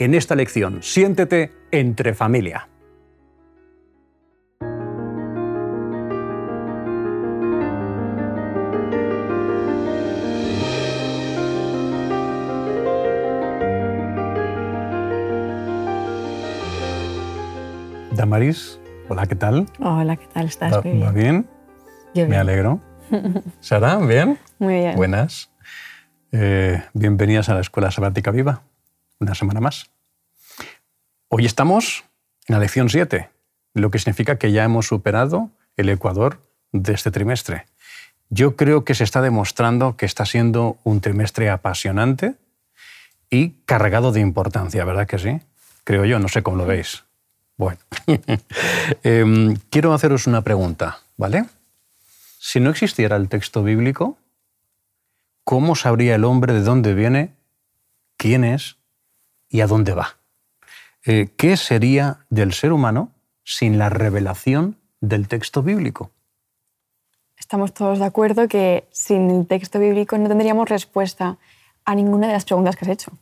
en 0.00 0.14
esta 0.14 0.34
lección. 0.34 0.82
Siéntete 0.82 1.52
entre 1.70 2.14
familia. 2.14 2.68
Damaris, 18.12 18.80
hola, 19.08 19.26
¿qué 19.26 19.34
tal? 19.36 19.66
Hola, 19.78 20.16
¿qué 20.16 20.26
tal 20.26 20.46
estás? 20.46 20.72
¿Va, 20.72 20.82
Muy 20.82 20.98
va 20.98 21.12
bien? 21.12 21.48
Yo 22.14 22.22
Me 22.22 22.30
bien. 22.30 22.40
alegro. 22.40 22.80
¿Sara, 23.60 23.98
bien? 23.98 24.38
Muy 24.58 24.74
bien. 24.74 24.96
Buenas. 24.96 25.50
Eh, 26.32 26.82
bienvenidas 26.92 27.48
a 27.48 27.54
la 27.54 27.60
Escuela 27.60 27.90
Sabática 27.90 28.30
Viva, 28.30 28.62
una 29.18 29.34
semana 29.34 29.60
más. 29.60 29.90
Hoy 31.32 31.46
estamos 31.46 32.02
en 32.48 32.54
la 32.54 32.58
lección 32.58 32.88
7, 32.88 33.30
lo 33.74 33.92
que 33.92 34.00
significa 34.00 34.36
que 34.36 34.50
ya 34.50 34.64
hemos 34.64 34.88
superado 34.88 35.52
el 35.76 35.88
ecuador 35.88 36.42
de 36.72 36.92
este 36.92 37.12
trimestre. 37.12 37.66
Yo 38.30 38.56
creo 38.56 38.84
que 38.84 38.96
se 38.96 39.04
está 39.04 39.22
demostrando 39.22 39.96
que 39.96 40.06
está 40.06 40.26
siendo 40.26 40.78
un 40.82 41.00
trimestre 41.00 41.48
apasionante 41.48 42.34
y 43.30 43.50
cargado 43.64 44.10
de 44.10 44.18
importancia, 44.18 44.84
¿verdad 44.84 45.06
que 45.06 45.20
sí? 45.20 45.40
Creo 45.84 46.04
yo, 46.04 46.18
no 46.18 46.26
sé 46.26 46.42
cómo 46.42 46.56
lo 46.56 46.66
veis. 46.66 47.04
Bueno, 47.56 47.78
Em, 49.04 49.54
quiero 49.70 49.94
haceros 49.94 50.26
una 50.26 50.42
pregunta, 50.42 50.98
¿vale? 51.16 51.44
Si 52.40 52.58
no 52.58 52.70
existiera 52.70 53.14
el 53.14 53.28
texto 53.28 53.62
bíblico, 53.62 54.18
¿cómo 55.44 55.76
sabría 55.76 56.16
el 56.16 56.24
hombre 56.24 56.54
de 56.54 56.62
dónde 56.62 56.92
viene, 56.92 57.36
quién 58.16 58.42
es 58.42 58.78
y 59.48 59.60
a 59.60 59.68
dónde 59.68 59.94
va? 59.94 60.19
Eh, 61.06 61.28
¿Qué 61.36 61.56
sería 61.56 62.26
del 62.28 62.52
ser 62.52 62.72
humano 62.72 63.12
sin 63.44 63.78
la 63.78 63.88
revelación 63.88 64.76
del 65.00 65.28
texto 65.28 65.62
bíblico? 65.62 66.10
Estamos 67.38 67.72
todos 67.72 67.98
de 67.98 68.04
acuerdo 68.04 68.48
que 68.48 68.86
sin 68.92 69.30
el 69.30 69.46
texto 69.46 69.78
bíblico 69.78 70.18
no 70.18 70.28
tendríamos 70.28 70.68
respuesta 70.68 71.38
a 71.84 71.94
ninguna 71.94 72.26
de 72.26 72.34
las 72.34 72.44
preguntas 72.44 72.76
que 72.76 72.84
has 72.84 72.90
hecho. 72.90 73.12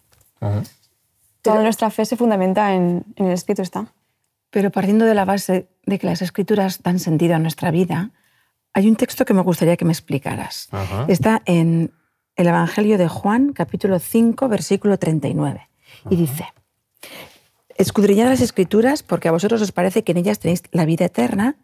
Toda 1.43 1.63
nuestra 1.63 1.91
fe 1.91 2.05
se 2.05 2.17
fundamenta 2.17 2.75
en, 2.75 3.05
en 3.17 3.27
el 3.27 3.33
Espíritu 3.33 3.63
está. 3.63 3.87
Pero 4.51 4.71
partiendo 4.71 5.05
de 5.05 5.15
la 5.15 5.25
base 5.25 5.69
de 5.87 5.99
que 5.99 6.07
las 6.07 6.21
escrituras 6.21 6.83
dan 6.83 6.99
sentido 6.99 7.37
a 7.37 7.39
nuestra 7.39 7.71
vida, 7.71 8.11
hay 8.73 8.89
un 8.89 8.97
texto 8.97 9.25
que 9.25 9.35
me 9.35 9.43
gustaría 9.43 9.77
que 9.77 9.85
me 9.85 9.93
explicaras. 9.93 10.69
Ajá. 10.73 11.07
Está 11.09 11.43
en 11.45 11.93
el 12.37 12.47
Evangelio 12.47 12.99
de 12.99 13.09
Juan, 13.09 13.53
capítulo 13.53 13.99
5, 13.99 14.49
versículo 14.49 14.99
39. 14.99 15.69
Y 16.11 16.17
dice, 16.17 16.47
escudriñad 17.79 18.27
las 18.27 18.41
escrituras 18.41 19.03
porque 19.03 19.29
a 19.29 19.33
vosotros 19.33 19.63
os 19.63 19.73
parece 19.73 20.05
que 20.05 20.13
en 20.13 20.19
ellas 20.19 20.41
tenéis 20.41 20.63
la 20.73 20.85
vida 20.85 21.07
eterna 21.07 21.57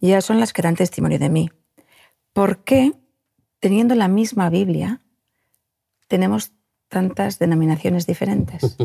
y 0.00 0.08
ellas 0.08 0.24
son 0.24 0.40
las 0.40 0.52
que 0.52 0.62
dan 0.62 0.74
testimonio 0.74 1.18
de 1.18 1.30
mí. 1.30 1.50
¿Por 2.32 2.58
qué, 2.64 2.92
teniendo 3.60 3.94
la 3.94 4.08
misma 4.08 4.50
Biblia, 4.50 5.00
tenemos 6.08 6.52
tantas 6.88 7.38
denominaciones 7.38 8.06
diferentes? 8.06 8.76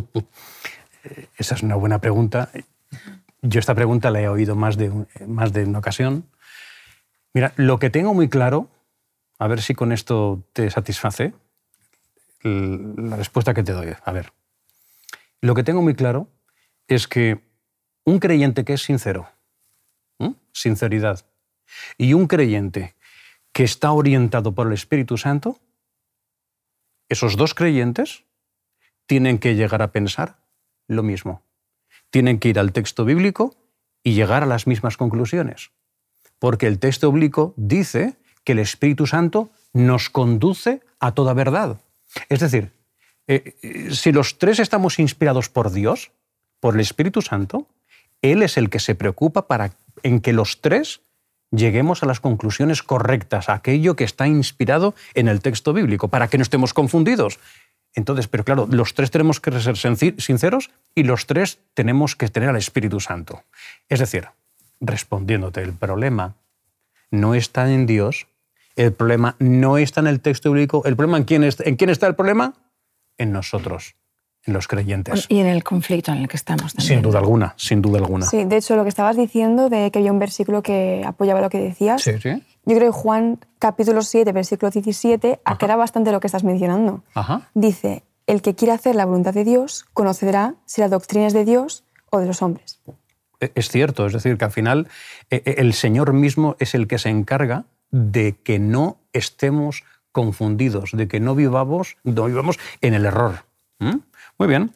Esa 1.38 1.56
es 1.56 1.64
una 1.64 1.76
buena 1.76 2.00
pregunta. 2.00 2.50
Yo 3.42 3.60
esta 3.60 3.76
pregunta 3.76 4.10
la 4.12 4.22
he 4.22 4.28
oído 4.28 4.56
más 4.56 4.78
de, 4.78 4.92
más 5.28 5.54
de 5.54 5.66
una 5.66 5.80
ocasión. 5.80 6.30
Mira, 7.34 7.54
lo 7.58 7.80
que 7.80 7.90
tengo 7.90 8.14
muy 8.14 8.30
claro, 8.30 8.70
a 9.38 9.48
ver 9.48 9.62
si 9.62 9.76
con 9.76 9.92
esto 9.92 10.44
te 10.54 10.70
satisface 10.70 11.34
la 12.42 13.16
respuesta 13.18 13.54
que 13.54 13.64
te 13.64 13.72
doy. 13.72 13.94
A 14.04 14.12
ver, 14.12 14.34
lo 15.42 15.54
que 15.54 15.64
tengo 15.64 15.82
muy 15.82 15.96
claro 15.96 16.30
es 16.88 17.08
que 17.08 17.40
un 18.04 18.20
creyente 18.20 18.64
que 18.64 18.74
es 18.74 18.84
sincero, 18.84 19.28
sinceridad, 20.54 21.26
y 21.98 22.14
un 22.14 22.28
creyente 22.28 22.96
que 23.52 23.64
está 23.64 23.92
orientado 23.92 24.54
por 24.54 24.68
el 24.68 24.74
Espíritu 24.74 25.18
Santo, 25.18 25.60
esos 27.10 27.38
dos 27.38 27.54
creyentes 27.54 28.24
tienen 29.06 29.38
que 29.38 29.56
llegar 29.56 29.82
a 29.82 29.92
pensar 29.92 30.38
lo 30.88 31.04
mismo. 31.04 31.42
Tienen 32.10 32.40
que 32.40 32.50
ir 32.50 32.60
al 32.60 32.72
texto 32.72 33.06
bíblico 33.06 33.56
y 34.04 34.14
llegar 34.14 34.44
a 34.44 34.48
las 34.48 34.68
mismas 34.68 34.98
conclusiones. 34.98 35.72
Porque 36.40 36.68
el 36.68 36.80
texto 36.80 37.12
bíblico 37.12 37.54
dice 37.58 38.16
que 38.44 38.54
el 38.54 38.60
Espíritu 38.60 39.08
Santo 39.08 39.50
nos 39.74 40.10
conduce 40.10 40.82
a 41.00 41.14
toda 41.14 41.34
verdad. 41.34 41.82
Es 42.30 42.40
decir, 42.40 42.72
eh, 43.28 43.56
eh, 43.62 43.90
si 43.92 44.12
los 44.12 44.38
tres 44.38 44.60
estamos 44.60 45.00
inspirados 45.00 45.50
por 45.50 45.72
Dios, 45.72 46.12
por 46.60 46.76
el 46.76 46.82
Espíritu 46.82 47.22
Santo, 47.22 47.68
Él 48.22 48.44
es 48.44 48.58
el 48.58 48.70
que 48.70 48.80
se 48.80 48.96
preocupa 48.96 49.48
para 49.48 49.72
en 50.04 50.20
que 50.20 50.34
los 50.34 50.62
tres 50.62 51.02
lleguemos 51.52 52.04
a 52.04 52.06
las 52.06 52.20
conclusiones 52.20 52.84
correctas, 52.84 53.50
a 53.50 53.54
aquello 53.54 53.96
que 53.96 54.04
está 54.04 54.28
inspirado 54.28 54.94
en 55.14 55.28
el 55.28 55.42
texto 55.42 55.74
bíblico, 55.74 56.08
para 56.08 56.28
que 56.28 56.38
no 56.38 56.44
estemos 56.44 56.74
confundidos. 56.74 57.40
Entonces, 57.94 58.28
pero 58.28 58.44
claro, 58.44 58.68
los 58.70 58.94
tres 58.94 59.10
tenemos 59.10 59.40
que 59.40 59.52
ser 59.60 59.78
sinceros 59.78 60.70
y 60.94 61.04
los 61.04 61.28
tres 61.28 61.60
tenemos 61.74 62.16
que 62.16 62.28
tener 62.28 62.50
al 62.50 62.58
Espíritu 62.58 63.00
Santo. 63.00 63.44
Es 63.88 64.00
decir, 64.00 64.28
respondiéndote, 64.82 65.62
el 65.62 65.74
problema 65.74 66.36
no 67.10 67.36
está 67.36 67.72
en 67.72 67.86
Dios, 67.86 68.28
el 68.76 68.92
problema 68.92 69.38
no 69.40 69.78
está 69.78 70.02
en 70.02 70.08
el 70.08 70.20
texto 70.20 70.52
bíblico, 70.52 70.84
el 70.86 70.98
problema 70.98 71.18
en 71.18 71.24
quién, 71.24 71.44
en 71.44 71.76
quién 71.78 71.90
está 71.90 72.08
el 72.08 72.16
problema? 72.16 72.54
En 73.18 73.32
nosotros, 73.32 73.96
en 74.46 74.54
los 74.54 74.68
creyentes. 74.68 75.26
y 75.30 75.40
en 75.40 75.48
el 75.48 75.64
conflicto 75.64 76.12
en 76.12 76.20
el 76.20 76.28
que 76.28 76.38
estamos 76.38 76.74
también. 76.74 76.96
Sin 76.98 77.02
duda 77.02 77.20
alguna, 77.20 77.54
sin 77.58 77.82
duda 77.82 77.98
alguna. 78.00 78.26
Sí, 78.26 78.44
de 78.46 78.58
hecho, 78.58 78.76
lo 78.76 78.84
que 78.84 78.90
estabas 78.90 79.18
diciendo, 79.18 79.70
de 79.70 79.90
que 79.92 80.00
había 80.00 80.12
un 80.12 80.20
versículo 80.20 80.62
que 80.62 81.04
apoyaba 81.06 81.42
lo 81.42 81.50
que 81.50 81.60
decías, 81.60 82.02
Sí, 82.04 82.12
sí. 82.22 82.44
yo 82.66 82.76
creo 82.76 82.92
que 82.92 82.98
Juan 82.98 83.40
capítulo 83.60 84.02
7, 84.04 84.32
versículo 84.32 84.70
17, 84.72 85.40
aclara 85.46 85.76
bastante 85.76 86.12
lo 86.12 86.20
que 86.20 86.28
estás 86.28 86.44
mencionando. 86.44 87.04
Ajá. 87.16 87.50
Dice, 87.56 88.04
el 88.28 88.42
que 88.42 88.54
quiera 88.56 88.76
hacer 88.76 88.96
la 88.96 89.06
voluntad 89.06 89.34
de 89.34 89.44
Dios 89.44 89.86
conocerá 89.94 90.56
si 90.66 90.82
la 90.82 90.90
doctrina 90.90 91.28
es 91.28 91.34
de 91.34 91.46
Dios 91.46 91.84
o 92.12 92.20
de 92.20 92.28
los 92.28 92.42
hombres. 92.42 92.80
E- 93.40 93.52
Es 93.56 93.70
cierto, 93.70 94.06
es 94.06 94.14
decir, 94.14 94.38
que 94.38 94.46
al 94.46 94.52
final 94.52 94.88
eh, 95.32 95.42
eh, 95.46 95.56
el 95.58 95.74
Señor 95.74 96.14
mismo 96.14 96.56
es 96.60 96.76
el 96.76 96.88
que 96.88 96.98
se 97.00 97.10
encarga 97.10 97.66
de 97.92 98.36
que 98.44 98.60
no 98.60 98.98
estemos 99.14 99.84
confundidos, 100.12 100.92
de 100.94 101.08
que 101.08 101.20
no 101.20 101.36
vivamos, 101.36 101.98
no 102.04 102.26
vivamos 102.26 102.58
en 102.82 102.94
el 102.94 103.06
error. 103.06 103.44
¿Mm? 103.80 103.98
Muy 104.38 104.48
bien. 104.48 104.72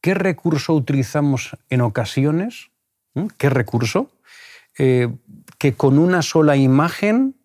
¿Qué 0.00 0.14
recurso 0.14 0.74
utilizamos 0.74 1.56
en 1.70 1.80
ocasiones? 1.80 2.70
¿Mm? 3.14 3.26
¿Qué 3.38 3.50
recurso? 3.50 4.10
Eh, 4.78 5.08
que 5.58 5.74
con 5.74 5.98
una 5.98 6.22
sola 6.22 6.56
imagen 6.56 7.36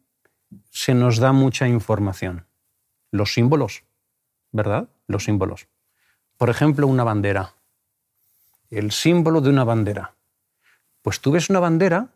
se 0.71 0.93
nos 0.93 1.17
da 1.17 1.33
mucha 1.33 1.67
información. 1.67 2.45
Los 3.11 3.33
símbolos, 3.33 3.83
¿verdad? 4.51 4.89
Los 5.07 5.25
símbolos. 5.25 5.67
Por 6.37 6.49
ejemplo, 6.49 6.87
una 6.87 7.03
bandera 7.03 7.53
el 8.69 8.91
símbolo 8.91 9.41
de 9.41 9.49
una 9.49 9.63
bandera. 9.63 10.13
Pues 11.01 11.19
tú 11.19 11.31
ves 11.31 11.49
una 11.49 11.59
bandera 11.59 12.09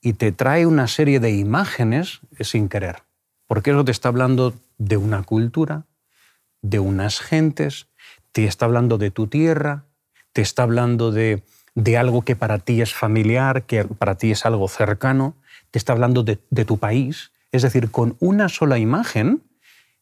y 0.00 0.14
te 0.14 0.32
trae 0.32 0.66
una 0.66 0.86
serie 0.86 1.20
de 1.20 1.32
imágenes 1.32 2.20
sin 2.40 2.68
querer, 2.68 3.02
porque 3.46 3.70
eso 3.70 3.84
te 3.84 3.90
está 3.90 4.08
hablando 4.08 4.54
de 4.78 4.96
una 4.96 5.22
cultura, 5.22 5.84
de 6.62 6.78
unas 6.78 7.20
gentes, 7.20 7.88
te 8.36 8.44
está 8.44 8.66
hablando 8.66 8.98
de 8.98 9.10
tu 9.10 9.28
tierra, 9.28 9.86
te 10.34 10.42
está 10.42 10.64
hablando 10.64 11.10
de, 11.10 11.42
de 11.74 11.96
algo 11.96 12.20
que 12.20 12.36
para 12.36 12.58
ti 12.58 12.82
es 12.82 12.92
familiar, 12.92 13.62
que 13.62 13.84
para 13.84 14.18
ti 14.18 14.30
es 14.30 14.44
algo 14.44 14.68
cercano, 14.68 15.36
te 15.70 15.78
está 15.78 15.94
hablando 15.94 16.22
de, 16.22 16.38
de 16.50 16.66
tu 16.66 16.76
país. 16.76 17.32
Es 17.50 17.62
decir, 17.62 17.90
con 17.90 18.14
una 18.20 18.50
sola 18.50 18.76
imagen 18.76 19.42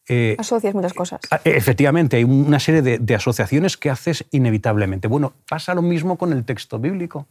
eh, 0.09 0.35
Asocias 0.37 0.75
muchas 0.75 0.93
cosas. 0.93 1.21
Ah, 1.31 1.39
Efectivamente, 1.45 2.17
hay 2.17 2.25
una 2.25 2.59
serie 2.59 2.81
de, 2.81 2.97
de 2.97 3.15
asociaciones 3.15 3.77
que 3.77 3.89
haces 3.89 4.25
inevitablemente. 4.31 5.07
Bueno, 5.07 5.31
pasa 5.47 5.73
lo 5.73 5.81
mismo 5.81 6.17
con 6.17 6.33
el 6.33 6.43
texto 6.43 6.77
bíblico. 6.77 7.29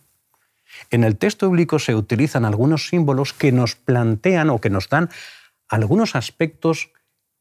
En 0.91 1.05
el 1.05 1.19
texto 1.19 1.51
bíblico 1.51 1.79
se 1.79 1.95
utilizan 1.95 2.47
algunos 2.47 2.89
símbolos 2.89 3.35
que 3.35 3.53
nos 3.53 3.77
plantean 3.77 4.49
o 4.49 4.59
que 4.59 4.71
nos 4.71 4.89
dan 4.89 5.11
algunos 5.69 6.17
aspectos 6.17 6.89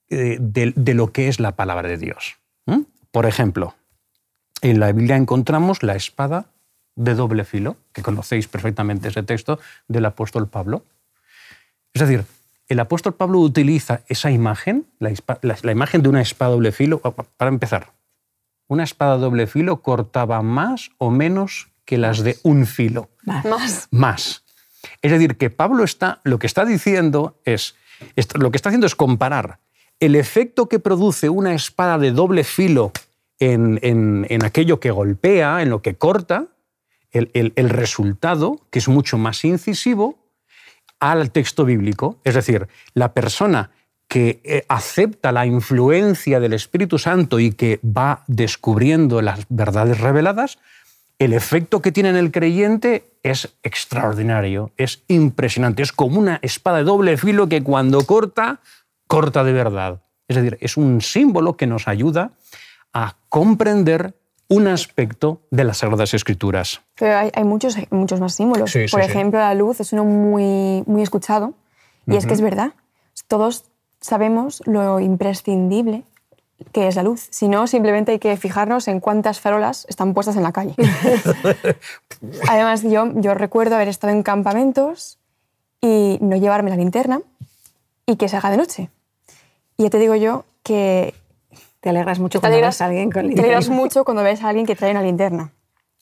eh, 0.10 0.36
de, 0.42 0.74
de 0.76 0.94
lo 0.94 1.14
que 1.14 1.30
es 1.30 1.40
la 1.40 1.56
palabra 1.56 1.88
de 1.88 1.98
Dios. 1.98 2.43
Por 3.14 3.28
ejemplo, 3.28 3.76
en 4.64 4.80
la 4.80 4.92
Biblia 4.92 5.18
encontramos 5.18 5.84
la 5.84 5.96
espada 5.96 6.48
de 6.96 7.14
doble 7.14 7.46
filo, 7.46 7.78
que 7.94 8.02
conocéis 8.02 8.48
perfectamente 8.48 9.10
ese 9.10 9.22
texto 9.22 9.60
del 9.88 10.08
apóstol 10.08 10.48
Pablo. 10.48 10.84
Es 11.94 12.02
decir, 12.02 12.26
el 12.70 12.80
apóstol 12.80 13.14
Pablo 13.14 13.38
utiliza 13.38 14.02
esa 14.08 14.32
imagen, 14.32 14.88
la, 14.98 15.72
imagen 15.72 16.02
de 16.02 16.10
una 16.10 16.22
espada 16.22 16.54
doble 16.54 16.72
filo, 16.72 17.02
para 17.02 17.50
empezar. 17.50 17.94
Una 18.68 18.84
espada 18.84 19.18
doble 19.18 19.46
filo 19.46 19.84
cortaba 19.84 20.42
más 20.42 20.90
o 20.98 21.12
menos 21.12 21.70
que 21.86 22.00
las 22.00 22.24
de 22.24 22.40
un 22.42 22.66
filo. 22.66 23.12
Más. 23.26 23.90
Más. 23.92 24.44
Es 25.04 25.12
decir, 25.12 25.38
que 25.38 25.52
Pablo 25.52 25.84
está, 25.84 26.20
lo 26.24 26.40
que 26.40 26.48
está 26.48 26.66
diciendo 26.66 27.40
es, 27.46 27.76
lo 28.34 28.50
que 28.50 28.58
está 28.58 28.70
haciendo 28.70 28.88
es 28.88 28.96
comparar 28.96 29.60
el 30.04 30.16
efecto 30.16 30.68
que 30.68 30.80
produce 30.80 31.30
una 31.30 31.54
espada 31.54 31.98
de 31.98 32.12
doble 32.12 32.44
filo 32.44 32.92
en, 33.40 34.44
aquello 34.44 34.82
que 34.82 34.92
golpea, 34.92 35.62
en 35.62 35.70
lo 35.70 35.82
que 35.82 35.96
corta, 35.96 36.48
el, 37.14 37.70
resultado, 37.70 38.60
que 38.70 38.80
es 38.80 38.90
mucho 38.90 39.18
más 39.18 39.46
incisivo, 39.46 40.18
al 41.00 41.32
texto 41.32 41.64
bíblico. 41.64 42.18
Es 42.26 42.36
decir, 42.36 42.68
la 42.94 43.14
persona 43.14 43.72
que 44.10 44.42
eh, 44.44 44.66
acepta 44.68 45.32
la 45.32 45.46
influencia 45.46 46.42
del 46.42 46.52
Espíritu 46.52 47.00
Santo 47.00 47.40
y 47.40 47.54
que 47.54 47.80
va 47.82 48.26
descubriendo 48.28 49.22
las 49.22 49.46
verdades 49.48 50.02
reveladas, 50.02 50.60
el 51.18 51.32
efecto 51.32 51.82
que 51.82 51.94
tiene 51.94 52.10
en 52.10 52.18
el 52.18 52.32
creyente 52.32 53.06
es 53.24 53.56
extraordinario, 53.64 54.72
es 54.76 55.04
impresionante, 55.08 55.82
es 55.82 55.94
como 55.94 56.20
una 56.20 56.40
espada 56.42 56.80
de 56.80 56.84
doble 56.84 57.16
filo 57.16 57.48
que 57.48 57.64
cuando 57.64 58.06
corta, 58.06 58.60
corta 59.14 59.44
de 59.44 59.54
verdad. 59.54 60.02
Es 60.28 60.38
decir, 60.38 60.58
es 60.60 60.76
un 60.76 61.00
símbolo 61.00 61.56
que 61.56 61.68
nos 61.68 61.88
ayuda 61.88 62.32
a 62.94 63.16
comprender 63.30 64.16
un 64.48 64.68
aspecto 64.68 65.42
de 65.52 65.64
las 65.64 65.78
Sagradas 65.78 66.16
Escrituras. 66.16 66.82
Pero 66.96 67.30
hay, 67.32 67.44
muchos, 67.44 67.78
muchos 67.92 68.20
más 68.20 68.34
símbolos. 68.34 68.74
Por 68.92 69.02
ejemplo, 69.02 69.40
la 69.40 69.54
luz 69.54 69.80
es 69.80 69.94
uno 69.94 70.04
muy, 70.04 70.84
muy 70.88 71.04
escuchado 71.04 71.54
y 72.08 72.16
es 72.16 72.26
que 72.26 72.34
es 72.34 72.42
verdad. 72.42 72.74
Todos 73.28 73.66
sabemos 74.02 74.64
lo 74.66 75.00
imprescindible 75.00 76.02
que 76.72 76.88
es 76.88 76.96
la 76.96 77.04
luz. 77.04 77.28
Si 77.30 77.48
no, 77.48 77.68
simplemente 77.68 78.14
hay 78.14 78.20
que 78.20 78.36
fijarnos 78.36 78.88
en 78.88 79.00
cuántas 79.00 79.40
farolas 79.40 79.86
están 79.90 80.16
puestas 80.16 80.38
en 80.38 80.44
la 80.44 80.54
calle. 80.54 80.74
Además, 82.50 82.82
yo, 82.82 83.12
yo 83.16 83.36
recuerdo 83.36 83.76
haber 83.76 83.90
estado 83.90 84.12
en 84.12 84.24
campamentos 84.24 85.20
y 85.82 86.18
no 86.20 86.36
llevarme 86.36 86.72
la 86.72 86.78
linterna 86.78 87.22
y 88.08 88.16
que 88.16 88.28
se 88.28 88.38
haga 88.38 88.50
de 88.50 88.58
noche. 88.58 88.90
Y 89.78 89.84
ya 89.84 89.90
te 89.90 90.00
digo 90.00 90.16
yo 90.16 90.46
que... 90.64 91.14
Te 91.80 91.90
alegras 91.90 92.20
mucho 92.20 92.40
cuando 92.40 92.62
ves 92.62 92.80
a 92.80 92.86
alguien 92.86 93.12
con 93.12 93.24
linterna. 93.24 93.42
Te 93.42 93.48
alegras 93.48 93.70
mucho 93.70 94.06
cuando 94.06 94.24
ves 94.24 94.42
a 94.42 94.50
alguien 94.50 94.66
que 94.66 94.76
trae 94.76 94.92
una 94.92 95.02
linterna. 95.02 95.52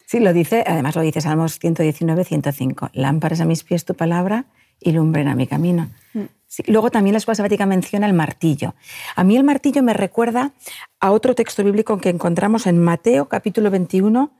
Sí, 0.06 0.20
lo 0.20 0.34
dice, 0.34 0.64
además 0.68 0.96
lo 0.96 1.02
dice 1.02 1.22
Salmos 1.22 1.58
119, 1.58 2.24
105. 2.24 2.90
Lámparas 2.94 3.42
a 3.42 3.46
mis 3.46 3.64
pies 3.64 3.86
tu 3.86 3.96
palabra 3.96 4.46
y 4.80 4.92
lumbren 4.92 5.28
a 5.28 5.36
mi 5.36 5.48
camino. 5.48 5.90
Mm. 6.14 6.26
luego 6.68 6.92
también 6.92 7.14
la 7.14 7.20
Escuela 7.20 7.36
Sabática 7.36 7.66
menciona 7.66 8.08
el 8.08 8.14
martillo. 8.14 8.76
A 9.16 9.24
mí 9.24 9.38
el 9.38 9.46
martillo 9.46 9.82
me 9.84 9.94
recuerda 9.94 10.52
a 11.00 11.12
otro 11.12 11.34
texto 11.34 11.64
bíblico 11.64 11.98
que 12.00 12.10
encontramos 12.10 12.68
en 12.68 12.78
Mateo 12.78 13.30
capítulo 13.30 13.72
21 13.72 14.32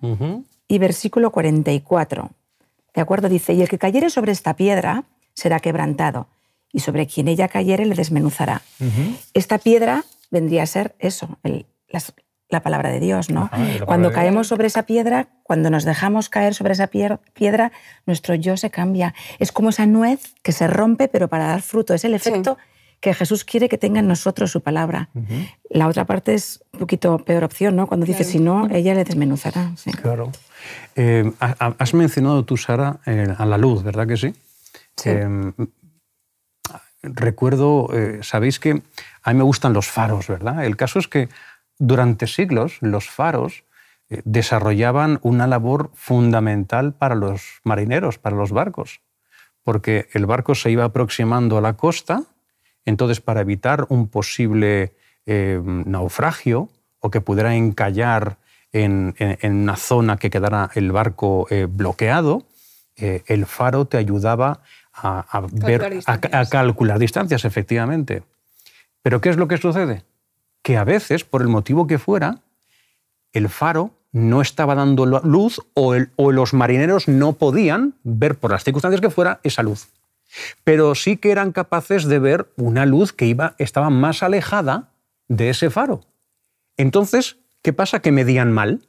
y 0.68 0.78
versículo 0.78 1.32
44. 1.32 2.32
¿De 2.94 3.02
acuerdo? 3.02 3.30
Dice, 3.30 3.54
y 3.54 3.62
el 3.62 3.70
que 3.70 3.78
cayere 3.78 4.10
sobre 4.10 4.34
esta 4.34 4.56
piedra 4.56 5.06
será 5.34 5.60
quebrantado, 5.62 6.28
y 6.74 6.80
sobre 6.80 7.08
quien 7.08 7.28
ella 7.28 7.48
cayere 7.48 7.86
le 7.86 7.96
desmenuzará. 7.96 8.62
Esta 9.34 9.58
piedra 9.58 10.04
vendría 10.30 10.64
a 10.64 10.66
ser 10.66 10.96
eso, 11.00 11.38
la, 12.50 12.62
palabra 12.62 12.90
de 12.90 13.00
Dios, 13.00 13.30
¿no? 13.30 13.50
cuando 13.86 14.12
caemos 14.12 14.48
sobre 14.48 14.68
esa 14.68 14.84
piedra, 14.84 15.28
cuando 15.44 15.70
nos 15.70 15.84
dejamos 15.84 16.30
caer 16.30 16.54
sobre 16.54 16.74
esa 16.74 16.88
piedra, 16.88 17.72
nuestro 18.06 18.36
yo 18.36 18.58
se 18.58 18.70
cambia. 18.70 19.14
Es 19.40 19.52
como 19.52 19.70
esa 19.70 19.86
nuez 19.86 20.34
que 20.42 20.52
se 20.52 20.68
rompe, 20.68 21.08
pero 21.08 21.28
para 21.28 21.48
dar 21.48 21.62
fruto. 21.62 21.94
Es 21.94 22.04
el 22.04 22.14
efecto 22.14 22.58
que 23.02 23.14
Jesús 23.16 23.44
quiere 23.44 23.68
que 23.68 23.78
tenga 23.78 24.00
en 24.00 24.08
nosotros 24.08 24.52
su 24.52 24.62
palabra. 24.62 25.10
La 25.70 25.88
otra 25.88 26.06
parte 26.06 26.36
es 26.36 26.64
un 26.72 26.80
poquito 26.80 27.18
peor 27.20 27.44
opción, 27.44 27.76
¿no? 27.76 27.88
Cuando 27.88 28.06
dice, 28.06 28.24
si 28.24 28.40
no, 28.40 28.70
ella 28.70 28.94
le 28.94 29.04
desmenuzará. 29.04 29.72
Claro. 30.02 30.32
Eh, 30.96 31.32
has 31.40 31.94
mencionado 31.96 32.46
tú, 32.46 32.58
Sara, 32.58 33.00
eh, 33.08 33.34
a 33.36 33.46
la 33.46 33.58
luz, 33.58 33.84
¿verdad 33.84 34.08
que 34.08 34.18
sí? 34.18 34.36
Sí. 34.96 35.10
Eh, 35.10 35.52
recuerdo, 37.04 37.90
eh, 37.94 38.20
sabéis 38.22 38.60
que 38.60 38.82
a 39.24 39.34
mí 39.34 39.38
me 39.38 39.44
gustan 39.44 39.74
los 39.74 39.88
faros, 39.88 40.28
¿verdad? 40.28 40.66
El 40.66 40.78
caso 40.78 41.00
es 41.00 41.08
que 41.08 41.30
durante 41.78 42.28
siglos 42.28 42.78
los 42.82 43.10
faros 43.10 43.64
eh, 44.10 44.22
desarrollaban 44.24 45.20
una 45.24 45.48
labor 45.48 45.92
fundamental 45.96 46.94
para 46.94 47.16
los 47.16 47.62
marineros, 47.64 48.18
para 48.18 48.36
los 48.36 48.52
barcos, 48.52 49.02
porque 49.64 50.08
el 50.14 50.26
barco 50.26 50.56
se 50.56 50.72
iba 50.72 50.86
aproximando 50.86 51.58
a 51.58 51.62
la 51.62 51.74
costa, 51.74 52.24
entonces 52.86 53.22
para 53.22 53.42
evitar 53.42 53.86
un 53.90 54.08
posible 54.08 54.94
eh, 55.26 55.62
naufragio 55.64 56.70
o 57.00 57.10
que 57.10 57.22
pudiera 57.22 57.56
encallar 57.56 58.38
en, 58.74 59.16
una 59.44 59.76
zona 59.76 60.18
que 60.18 60.30
quedara 60.30 60.70
el 60.76 60.92
barco 60.94 61.46
bloqueado, 61.70 62.46
el 62.96 63.46
faro 63.46 63.86
te 63.86 63.98
ayudaba 63.98 64.62
a, 64.94 65.42
ver, 65.52 66.00
a, 66.06 66.46
calcular 66.46 67.00
distancias, 67.00 67.46
efectivamente. 67.46 68.24
Pero 69.02 69.22
¿qué 69.22 69.30
es 69.30 69.38
lo 69.38 69.48
que 69.48 69.58
sucede? 69.58 70.04
Que 70.62 70.78
a 70.78 70.84
veces, 70.84 71.24
por 71.24 71.42
el 71.42 71.48
motivo 71.48 71.88
que 71.88 71.98
fuera, 71.98 72.40
el 73.34 73.50
faro 73.50 73.92
no 74.12 74.42
estaba 74.42 74.76
dando 74.76 75.06
luz 75.06 75.62
o, 75.74 75.96
o 76.16 76.32
los 76.32 76.54
marineros 76.54 77.08
no 77.08 77.34
podían 77.34 77.96
ver, 78.04 78.36
por 78.36 78.52
las 78.52 78.64
circunstancias 78.64 79.02
que 79.02 79.10
fuera, 79.10 79.40
esa 79.44 79.64
luz. 79.64 79.88
Pero 80.64 80.96
sí 80.96 81.18
que 81.18 81.32
eran 81.32 81.52
capaces 81.52 82.06
de 82.06 82.20
ver 82.20 82.52
una 82.58 82.86
luz 82.86 83.14
que 83.14 83.26
iba, 83.26 83.56
estaba 83.58 83.90
más 83.90 84.24
alejada 84.24 84.92
de 85.28 85.50
ese 85.50 85.70
faro. 85.70 86.02
Entonces, 86.78 87.38
¿qué 87.62 87.74
pasa? 87.74 88.02
Que 88.02 88.12
medían 88.12 88.52
mal. 88.52 88.82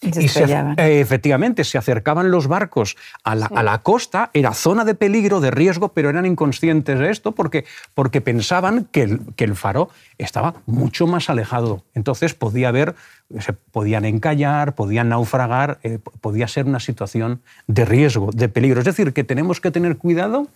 Y, 0.00 0.28
se, 0.28 0.44
eh, 0.44 1.00
efectivamente, 1.00 1.64
se 1.64 1.76
acercaban 1.76 2.30
los 2.30 2.46
barcos 2.46 2.96
a 3.24 3.34
la, 3.34 3.82
costa, 3.82 4.30
era 4.32 4.54
zona 4.54 4.84
de 4.84 4.94
peligro, 4.94 5.40
de 5.40 5.50
riesgo, 5.50 5.88
pero 5.88 6.08
eran 6.08 6.24
inconscientes 6.24 7.00
de 7.00 7.10
esto 7.10 7.32
porque, 7.32 7.64
porque 7.94 8.20
pensaban 8.20 8.84
que 8.92 9.02
el, 9.02 9.20
que 9.34 9.42
el 9.42 9.56
faro 9.56 9.90
estaba 10.16 10.54
mucho 10.66 11.08
más 11.08 11.30
alejado. 11.30 11.84
Entonces 11.94 12.32
podía 12.32 12.68
haber, 12.68 12.94
se 13.40 13.52
podían 13.52 14.04
encallar, 14.04 14.76
podían 14.76 15.08
naufragar, 15.08 15.80
eh, 15.82 15.98
podía 16.20 16.46
ser 16.46 16.66
una 16.66 16.78
situación 16.78 17.42
de 17.66 17.84
riesgo, 17.84 18.30
de 18.32 18.48
peligro. 18.48 18.78
Es 18.78 18.86
decir, 18.86 19.12
que 19.12 19.24
tenemos 19.24 19.60
que 19.60 19.72
tener 19.72 19.96
cuidado 19.96 20.46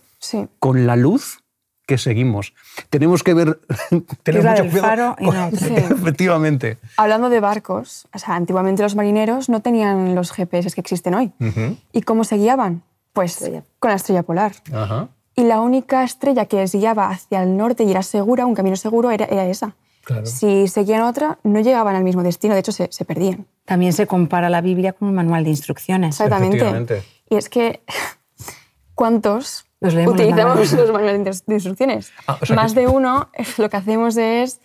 con 0.59 0.87
la 0.87 0.95
luz 0.95 1.42
que 1.85 1.97
seguimos. 1.97 2.53
Tenemos 2.89 3.23
que 3.23 3.33
ver... 3.33 3.59
tener 4.23 4.43
mucho 4.43 4.69
cuidado 4.69 5.15
Efectivamente. 5.51 6.77
Hablando 6.97 7.29
de 7.29 7.39
barcos, 7.39 8.07
o 8.13 8.19
sea, 8.19 8.35
antiguamente 8.35 8.83
los 8.83 8.95
marineros 8.95 9.49
no 9.49 9.61
tenían 9.61 10.15
los 10.15 10.31
GPS 10.31 10.71
que 10.71 10.81
existen 10.81 11.13
hoy. 11.13 11.31
¿Y 11.91 12.01
cómo 12.01 12.23
se 12.23 12.37
guiaban? 12.37 12.83
Pues 13.11 13.49
con 13.79 13.89
la 13.89 13.95
estrella 13.95 14.23
polar. 14.23 14.53
Y 15.35 15.43
la 15.43 15.61
única 15.61 16.03
estrella 16.03 16.45
que 16.45 16.57
les 16.57 16.73
guiaba 16.73 17.09
hacia 17.09 17.41
el 17.43 17.57
norte 17.57 17.83
y 17.83 17.91
era 17.91 18.03
segura, 18.03 18.45
un 18.45 18.53
camino 18.53 18.75
seguro, 18.75 19.11
era, 19.11 19.25
esa. 19.45 19.75
Si 20.23 20.67
seguían 20.67 21.01
otra, 21.01 21.39
no 21.43 21.59
llegaban 21.61 21.95
al 21.95 22.03
mismo 22.03 22.23
destino, 22.23 22.53
de 22.53 22.59
hecho 22.59 22.71
se, 22.71 22.91
se, 22.91 23.05
perdían. 23.05 23.47
También 23.65 23.93
se 23.93 24.05
compara 24.05 24.49
la 24.49 24.61
Biblia 24.61 24.93
con 24.93 25.07
un 25.07 25.15
manual 25.15 25.43
de 25.43 25.49
instrucciones. 25.49 26.19
Exactamente. 26.19 27.03
Y 27.29 27.35
es 27.35 27.49
que, 27.49 27.81
¿cuántos 28.95 29.65
utilizamos 29.83 30.71
los 30.73 30.91
manuales 30.91 31.45
de 31.45 31.53
instrucciones. 31.55 32.11
Ah, 32.27 32.39
Más 32.55 32.75
de 32.75 32.87
uno, 32.87 33.29
lo 33.57 33.69
que 33.69 33.77
hacemos 33.77 34.17
es 34.17 34.59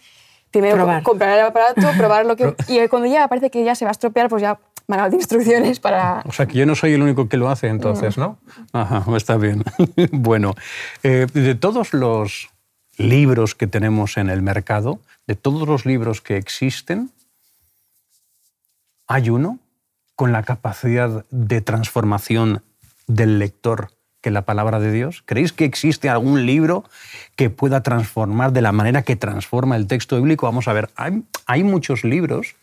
primero 0.50 0.86
comprar 1.02 1.38
el 1.38 1.46
aparato, 1.46 1.82
probar 1.98 2.26
lo 2.26 2.36
que... 2.36 2.54
y 2.68 2.86
cuando 2.88 3.08
ya 3.08 3.28
parece 3.28 3.50
que 3.50 3.64
ya 3.64 3.74
se 3.74 3.84
va 3.84 3.90
a 3.90 3.92
estropear, 3.92 4.28
pues 4.28 4.42
ya 4.42 4.58
manual 4.86 5.10
de 5.10 5.16
instrucciones 5.16 5.80
para... 5.80 6.22
O 6.26 6.32
sea, 6.32 6.46
que 6.46 6.54
yo 6.54 6.66
no 6.66 6.74
soy 6.74 6.94
el 6.94 7.02
único 7.02 7.28
que 7.28 7.36
lo 7.36 7.50
hace 7.50 7.68
entonces, 7.68 8.16
¿no? 8.16 8.38
Ajá, 8.72 9.04
está 9.16 9.36
bien. 9.36 9.64
bueno, 10.12 10.54
eh, 11.02 11.26
de 11.32 11.54
todos 11.54 11.92
los 11.92 12.48
libros 12.96 13.54
que 13.54 13.66
tenemos 13.66 14.16
en 14.16 14.30
el 14.30 14.40
mercado, 14.42 15.00
de 15.26 15.34
todos 15.34 15.68
los 15.68 15.84
libros 15.84 16.20
que 16.20 16.36
existen, 16.36 17.10
hay 19.06 19.30
uno 19.30 19.58
con 20.16 20.32
la 20.32 20.42
capacidad 20.42 21.24
de 21.30 21.60
transformación 21.60 22.62
del 23.06 23.38
lector 23.38 23.90
que 24.20 24.30
la 24.30 24.42
palabra 24.42 24.80
de 24.80 24.92
Dios? 24.92 25.22
¿Creéis 25.24 25.52
que 25.52 25.64
existe 25.64 26.08
algún 26.08 26.46
libro 26.46 26.84
que 27.36 27.50
pueda 27.50 27.82
transformar 27.82 28.52
de 28.52 28.62
la 28.62 28.72
manera 28.72 29.02
que 29.02 29.16
transforma 29.16 29.76
el 29.76 29.86
texto 29.86 30.16
bíblico? 30.16 30.46
Vamos 30.46 30.68
a 30.68 30.72
ver, 30.72 30.90
hay, 30.96 31.62
muchos 31.62 32.04
libros 32.04 32.56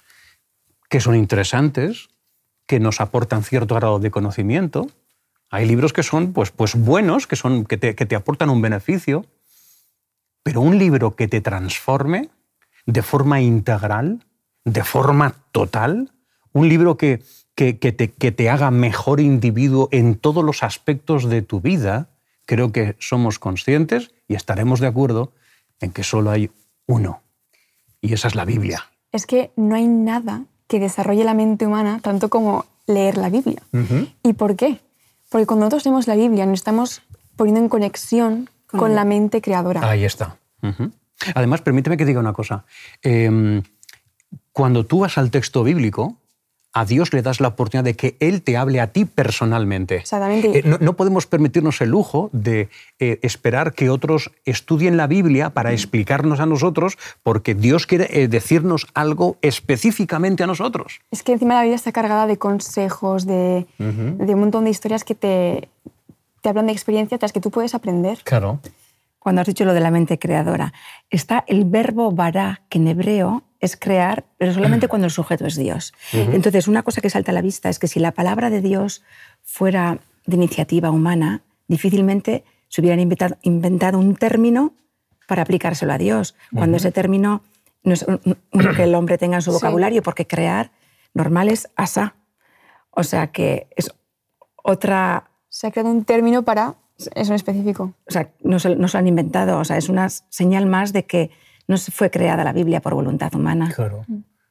que 0.89 0.99
son 0.99 1.15
interesantes, 1.15 2.09
que 2.67 2.79
nos 2.79 3.01
aportan 3.01 3.43
cierto 3.43 3.75
grado 3.75 3.99
de 3.99 4.11
conocimiento. 4.11 4.87
Hay 5.49 5.65
libros 5.65 5.93
que 5.93 6.03
son 6.03 6.33
pues, 6.33 6.51
pues 6.51 6.75
buenos, 6.75 7.27
que, 7.27 7.35
son, 7.35 7.65
que, 7.65 7.77
te, 7.77 7.95
que 7.95 8.05
te 8.05 8.15
aportan 8.15 8.49
un 8.49 8.61
beneficio, 8.61 9.25
pero 10.43 10.61
un 10.61 10.77
libro 10.77 11.15
que 11.15 11.27
te 11.27 11.41
transforme 11.41 12.29
de 12.85 13.01
forma 13.01 13.41
integral, 13.41 14.25
de 14.63 14.83
forma 14.83 15.35
total, 15.51 16.11
un 16.51 16.69
libro 16.69 16.97
que, 16.97 17.21
que, 17.55 17.73
te, 17.73 18.11
que 18.11 18.31
te 18.31 18.49
haga 18.49 18.69
mejor 18.69 19.19
individuo 19.19 19.87
en 19.91 20.15
todos 20.15 20.43
los 20.43 20.61
aspectos 20.61 21.29
de 21.29 21.41
tu 21.41 21.61
vida, 21.61 22.09
creo 22.45 22.71
que 22.71 22.95
somos 22.99 23.39
conscientes 23.39 24.11
y 24.27 24.35
estaremos 24.35 24.79
de 24.79 24.87
acuerdo 24.87 25.31
en 25.79 25.91
que 25.91 26.03
solo 26.03 26.31
hay 26.31 26.51
uno. 26.85 27.21
Y 28.01 28.13
esa 28.13 28.27
es 28.27 28.35
la 28.35 28.45
Biblia. 28.45 28.85
Es 29.11 29.25
que 29.25 29.51
no 29.55 29.75
hay 29.75 29.87
nada 29.87 30.43
que 30.67 30.79
desarrolle 30.79 31.23
la 31.23 31.33
mente 31.33 31.65
humana 31.65 31.99
tanto 32.01 32.29
como 32.29 32.65
leer 32.87 33.17
la 33.17 33.29
Biblia. 33.29 33.61
¿Y 34.23 34.33
por 34.33 34.55
qué? 34.55 34.79
Porque 35.29 35.45
cuando 35.45 35.65
nosotros 35.65 35.85
leemos 35.85 36.07
la 36.07 36.15
Biblia 36.15 36.45
nos 36.45 36.59
estamos 36.59 37.01
poniendo 37.35 37.61
en 37.61 37.69
conexión 37.69 38.49
con, 38.67 38.95
la 38.95 39.05
mente 39.05 39.41
creadora. 39.41 39.89
Ahí 39.89 40.03
está. 40.03 40.37
Además, 41.33 41.61
permíteme 41.61 41.97
que 41.97 42.05
diga 42.05 42.19
una 42.19 42.33
cosa. 42.33 42.65
Em, 43.01 43.63
cuando 44.51 44.85
tú 44.85 44.99
vas 44.99 45.17
al 45.17 45.31
texto 45.31 45.63
bíblico, 45.63 46.17
a 46.75 46.83
Dios 46.83 47.13
le 47.13 47.21
das 47.21 47.39
la 47.39 47.47
oportunidad 47.47 47.85
de 47.85 47.95
que 47.95 48.17
Él 48.19 48.41
te 48.41 48.57
hable 48.57 48.81
a 48.81 48.91
ti 48.91 49.05
personalmente. 49.05 49.95
Exactamente. 49.95 50.59
Eh, 50.59 50.77
no, 50.81 50.93
podemos 50.97 51.25
permitirnos 51.25 51.79
el 51.79 51.89
lujo 51.89 52.29
de 52.33 52.69
eh, 52.99 53.17
esperar 53.21 53.73
que 53.73 53.89
otros 53.89 54.31
estudien 54.43 54.97
la 54.97 55.07
Biblia 55.07 55.51
para 55.51 55.71
explicarnos 55.71 56.41
a 56.41 56.45
nosotros, 56.45 56.97
porque 57.23 57.55
Dios 57.55 57.87
quiere 57.87 58.09
eh, 58.11 58.27
decirnos 58.27 58.87
algo 58.93 59.37
específicamente 59.41 60.43
a 60.43 60.47
nosotros. 60.47 60.99
Es 61.11 61.23
que 61.23 61.31
encima 61.31 61.53
la 61.53 61.61
Biblia 61.61 61.77
está 61.77 61.93
cargada 61.93 62.27
de 62.27 62.37
consejos, 62.37 63.25
de, 63.25 63.65
de 63.77 64.33
un 64.33 64.39
montón 64.41 64.65
de 64.65 64.69
historias 64.69 65.05
que 65.05 65.15
te, 65.15 65.69
te 66.41 66.49
hablan 66.49 66.65
de 66.65 66.73
experiencias 66.73 67.21
las 67.21 67.31
que 67.31 67.39
tú 67.39 67.51
puedes 67.51 67.73
aprender. 67.73 68.19
Claro. 68.25 68.59
Cuando 69.19 69.41
has 69.41 69.47
dicho 69.47 69.63
lo 69.63 69.73
de 69.73 69.79
la 69.79 69.91
mente 69.91 70.19
creadora, 70.19 70.73
está 71.09 71.45
el 71.47 71.63
verbo 71.63 72.11
bara, 72.11 72.63
que 72.67 72.79
en 72.79 72.89
hebreo 72.89 73.43
es 73.65 73.75
crear, 73.77 74.25
pero 74.37 74.53
solamente 74.53 74.87
cuando 74.89 75.05
el 75.05 75.11
sujeto 75.11 75.45
es 75.45 75.55
Dios. 75.55 75.93
Entonces, 76.13 76.67
una 76.67 76.83
cosa 76.83 77.01
que 77.01 77.09
salta 77.09 77.31
a 77.31 77.33
la 77.33 77.41
vista 77.41 77.69
es 77.69 77.79
que 77.79 77.87
si 77.87 77.99
la 77.99 78.11
palabra 78.11 78.49
de 78.49 78.61
Dios 78.61 79.03
fuera 79.43 79.99
de 80.25 80.35
iniciativa 80.35 80.91
humana, 80.91 81.41
difícilmente 81.67 82.43
se 82.67 82.81
hubieran 82.81 82.99
inventado, 82.99 83.99
un 83.99 84.15
término 84.15 84.73
para 85.27 85.43
aplicárselo 85.43 85.93
a 85.93 85.97
Dios, 85.97 86.35
cuando 86.53 86.77
ese 86.77 86.91
término 86.91 87.41
no 87.83 87.93
es 87.93 88.05
uno 88.07 88.73
que 88.75 88.83
el 88.83 88.95
hombre 88.95 89.17
tenga 89.17 89.35
en 89.35 89.41
su 89.41 89.51
vocabulario, 89.51 90.01
porque 90.01 90.25
crear 90.27 90.71
normal 91.13 91.49
es 91.49 91.69
asa. 91.75 92.15
O 92.91 93.03
sea 93.03 93.27
que 93.27 93.67
es 93.75 93.91
otra... 94.63 95.29
Se 95.49 95.67
ha 95.67 95.71
creado 95.71 95.91
un 95.91 96.03
término 96.03 96.43
para 96.43 96.75
eso 96.97 97.31
en 97.31 97.35
específico. 97.35 97.93
O 98.07 98.11
sea, 98.11 98.29
no 98.41 98.59
se, 98.59 98.75
no 98.75 98.87
se 98.87 98.97
lo 98.97 98.99
han 98.99 99.07
inventado, 99.07 99.59
o 99.59 99.65
sea, 99.65 99.77
es 99.77 99.89
una 99.89 100.09
señal 100.09 100.65
más 100.65 100.93
de 100.93 101.05
que 101.05 101.31
no 101.67 101.77
fue 101.77 102.09
creada 102.09 102.43
la 102.43 102.53
Biblia 102.53 102.81
por 102.81 102.93
voluntad 102.93 103.33
humana, 103.35 103.73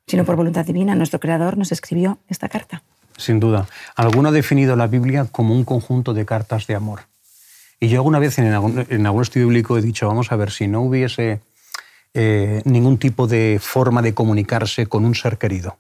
sino 0.07 0.25
por 0.25 0.37
voluntad 0.37 0.65
divina. 0.65 0.95
Nuestro 0.95 1.21
Creador 1.21 1.57
nos 1.57 1.73
escribió 1.73 2.19
esta 2.29 2.49
carta. 2.49 2.83
Sin 3.17 3.41
duda. 3.41 3.67
Alguno 3.95 4.31
ha 4.31 4.33
definido 4.33 4.77
la 4.77 4.87
Biblia 4.87 5.27
como 5.31 5.55
un 5.55 5.65
conjunto 5.65 6.15
de 6.15 6.27
cartas 6.27 6.67
de 6.67 6.75
amor. 6.75 7.03
Y 7.81 7.89
yo 7.89 7.99
alguna 7.99 8.19
vez 8.19 8.39
en 8.39 8.53
algún, 8.53 9.23
estudio 9.23 9.47
bíblico 9.47 9.79
he 9.79 9.83
dicho, 9.83 10.07
vamos 10.09 10.33
a 10.33 10.37
ver, 10.37 10.51
si 10.51 10.67
no 10.67 10.83
hubiese 10.83 11.41
eh, 12.15 12.63
ningún 12.65 12.99
tipo 12.99 13.27
de 13.27 13.59
forma 13.61 14.03
de 14.03 14.15
comunicarse 14.15 14.87
con 14.87 15.05
un 15.05 15.15
ser 15.15 15.39
querido. 15.39 15.79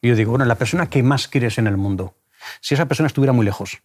Y 0.00 0.08
yo 0.08 0.16
digo, 0.16 0.30
bueno, 0.30 0.44
la 0.44 0.54
persona 0.54 0.88
que 0.88 1.02
más 1.02 1.28
quieres 1.28 1.58
en 1.58 1.66
el 1.66 1.76
mundo, 1.76 2.14
si 2.60 2.74
esa 2.74 2.86
persona 2.86 3.08
estuviera 3.08 3.32
muy 3.32 3.44
lejos 3.44 3.78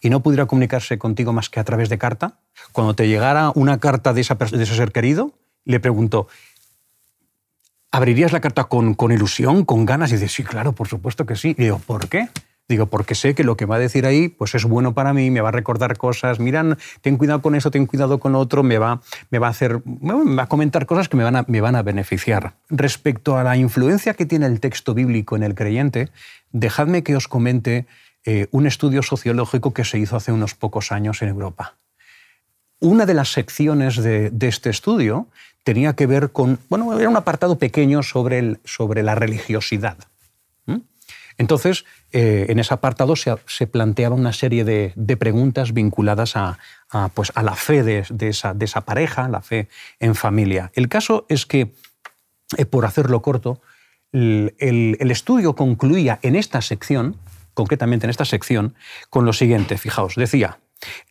y 0.00 0.10
no 0.10 0.20
pudiera 0.20 0.46
comunicarse 0.46 0.98
contigo 0.98 1.32
más 1.32 1.50
que 1.50 1.60
a 1.60 1.64
través 1.64 1.88
de 1.88 1.98
carta, 1.98 2.38
cuando 2.72 2.94
te 2.94 3.08
llegara 3.08 3.50
una 3.54 3.80
carta 3.80 4.12
de, 4.12 4.22
de 4.22 4.62
ese 4.62 4.76
ser 4.76 4.92
querido, 4.92 5.32
le 5.64 5.80
pregunto, 5.80 6.28
¿abrirías 7.90 8.32
la 8.32 8.40
carta 8.40 8.64
con, 8.64 8.96
ilusión, 9.12 9.64
con 9.64 9.86
ganas? 9.86 10.10
Y 10.10 10.14
dice, 10.14 10.28
sí, 10.28 10.42
claro, 10.42 10.72
por 10.72 10.88
supuesto 10.88 11.26
que 11.26 11.36
sí. 11.36 11.54
Y 11.56 11.64
digo, 11.64 11.78
¿por 11.78 12.08
qué? 12.08 12.28
Digo, 12.66 12.86
porque 12.86 13.14
sé 13.14 13.34
que 13.34 13.44
lo 13.44 13.58
que 13.58 13.66
va 13.66 13.76
a 13.76 13.78
decir 13.78 14.06
ahí 14.06 14.28
pues 14.28 14.54
es 14.54 14.64
bueno 14.64 14.94
para 14.94 15.12
mí, 15.12 15.30
me 15.30 15.42
va 15.42 15.50
a 15.50 15.52
recordar 15.52 15.98
cosas, 15.98 16.40
miran, 16.40 16.78
ten 17.02 17.18
cuidado 17.18 17.42
con 17.42 17.54
eso, 17.54 17.70
ten 17.70 17.84
cuidado 17.84 18.18
con 18.18 18.34
otro, 18.34 18.62
me 18.62 18.78
va, 18.78 19.02
me 19.30 19.38
va 19.38 19.48
a 19.48 19.50
hacer, 19.50 19.82
me 19.84 20.34
va 20.34 20.44
a 20.44 20.46
comentar 20.48 20.86
cosas 20.86 21.10
que 21.10 21.16
me 21.18 21.24
van 21.24 21.36
a, 21.36 21.44
me 21.46 21.60
van 21.60 21.76
a 21.76 21.82
beneficiar. 21.82 22.54
Respecto 22.70 23.36
a 23.36 23.44
la 23.44 23.58
influencia 23.58 24.14
que 24.14 24.24
tiene 24.24 24.46
el 24.46 24.60
texto 24.60 24.94
bíblico 24.94 25.36
en 25.36 25.42
el 25.42 25.54
creyente, 25.54 26.08
dejadme 26.52 27.02
que 27.02 27.16
os 27.16 27.28
comente 27.28 27.86
eh, 28.24 28.48
un 28.50 28.66
estudio 28.66 29.02
sociológico 29.02 29.74
que 29.74 29.84
se 29.84 29.98
hizo 29.98 30.16
hace 30.16 30.32
unos 30.32 30.54
pocos 30.54 30.90
años 30.90 31.20
en 31.20 31.28
Europa. 31.28 31.76
Una 32.80 33.04
de 33.04 33.14
las 33.14 33.30
secciones 33.30 34.02
de 34.02 34.32
este 34.40 34.70
estudio 34.70 35.28
tenía 35.64 35.94
que 35.94 36.06
ver 36.06 36.30
con, 36.30 36.60
bueno, 36.68 36.98
era 36.98 37.08
un 37.08 37.16
apartado 37.16 37.58
pequeño 37.58 38.02
sobre, 38.02 38.38
el, 38.38 38.60
sobre 38.64 39.02
la 39.02 39.14
religiosidad. 39.14 39.96
Entonces, 41.36 41.84
eh, 42.12 42.46
en 42.48 42.60
ese 42.60 42.72
apartado 42.72 43.16
se, 43.16 43.66
planteaba 43.66 44.14
una 44.14 44.32
serie 44.32 44.64
de, 44.64 45.16
preguntas 45.16 45.72
vinculadas 45.72 46.36
a, 46.36 46.58
pues, 47.14 47.32
a 47.34 47.42
la 47.42 47.56
fe 47.56 47.82
de, 47.82 48.04
esa, 48.28 48.54
de, 48.54 48.64
esa, 48.64 48.82
pareja, 48.82 49.28
la 49.28 49.42
fe 49.42 49.68
en 49.98 50.14
familia. 50.14 50.70
El 50.74 50.88
caso 50.88 51.26
es 51.28 51.44
que, 51.44 51.74
eh, 52.56 52.66
por 52.66 52.86
hacerlo 52.86 53.20
corto, 53.20 53.60
el, 54.12 54.54
el, 54.60 55.10
estudio 55.10 55.56
concluía 55.56 56.20
en 56.22 56.36
esta 56.36 56.62
sección, 56.62 57.16
concretamente 57.52 58.06
en 58.06 58.10
esta 58.10 58.24
sección, 58.24 58.76
con 59.10 59.24
lo 59.24 59.32
siguiente, 59.32 59.76
fijaos, 59.76 60.14
decía, 60.14 60.60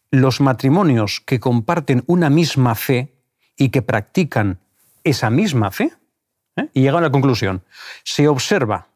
los 0.10 0.40
matrimonios 0.40 1.20
que 1.20 1.42
comparten 1.42 2.04
una 2.08 2.30
misma 2.30 2.76
fe 2.76 3.14
y 3.58 3.70
que 3.70 3.82
practican 3.82 4.60
esa 5.04 5.30
misma 5.30 5.72
fe, 5.72 5.94
¿eh? 6.56 6.68
y 6.74 6.82
llegan 6.82 7.00
a 7.00 7.08
la 7.08 7.12
conclusión, 7.12 7.64
se 8.04 8.28
observa 8.28 8.88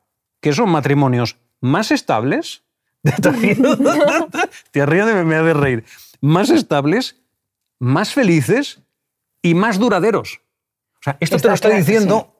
que 0.41 0.53
son 0.53 0.69
matrimonios 0.69 1.37
más 1.59 1.91
estables, 1.91 2.63
te 4.71 4.85
río 4.85 5.05
de 5.05 5.23
me 5.23 5.35
ha 5.35 5.43
de 5.43 5.53
reír, 5.53 5.85
más 6.21 6.49
estables, 6.49 7.15
más 7.79 8.13
felices 8.13 8.81
y 9.41 9.53
más 9.53 9.79
duraderos. 9.79 10.41
O 10.99 11.03
sea, 11.03 11.17
esto 11.19 11.37
te 11.37 11.47
lo 11.47 11.53
está 11.53 11.69
diciendo 11.69 12.33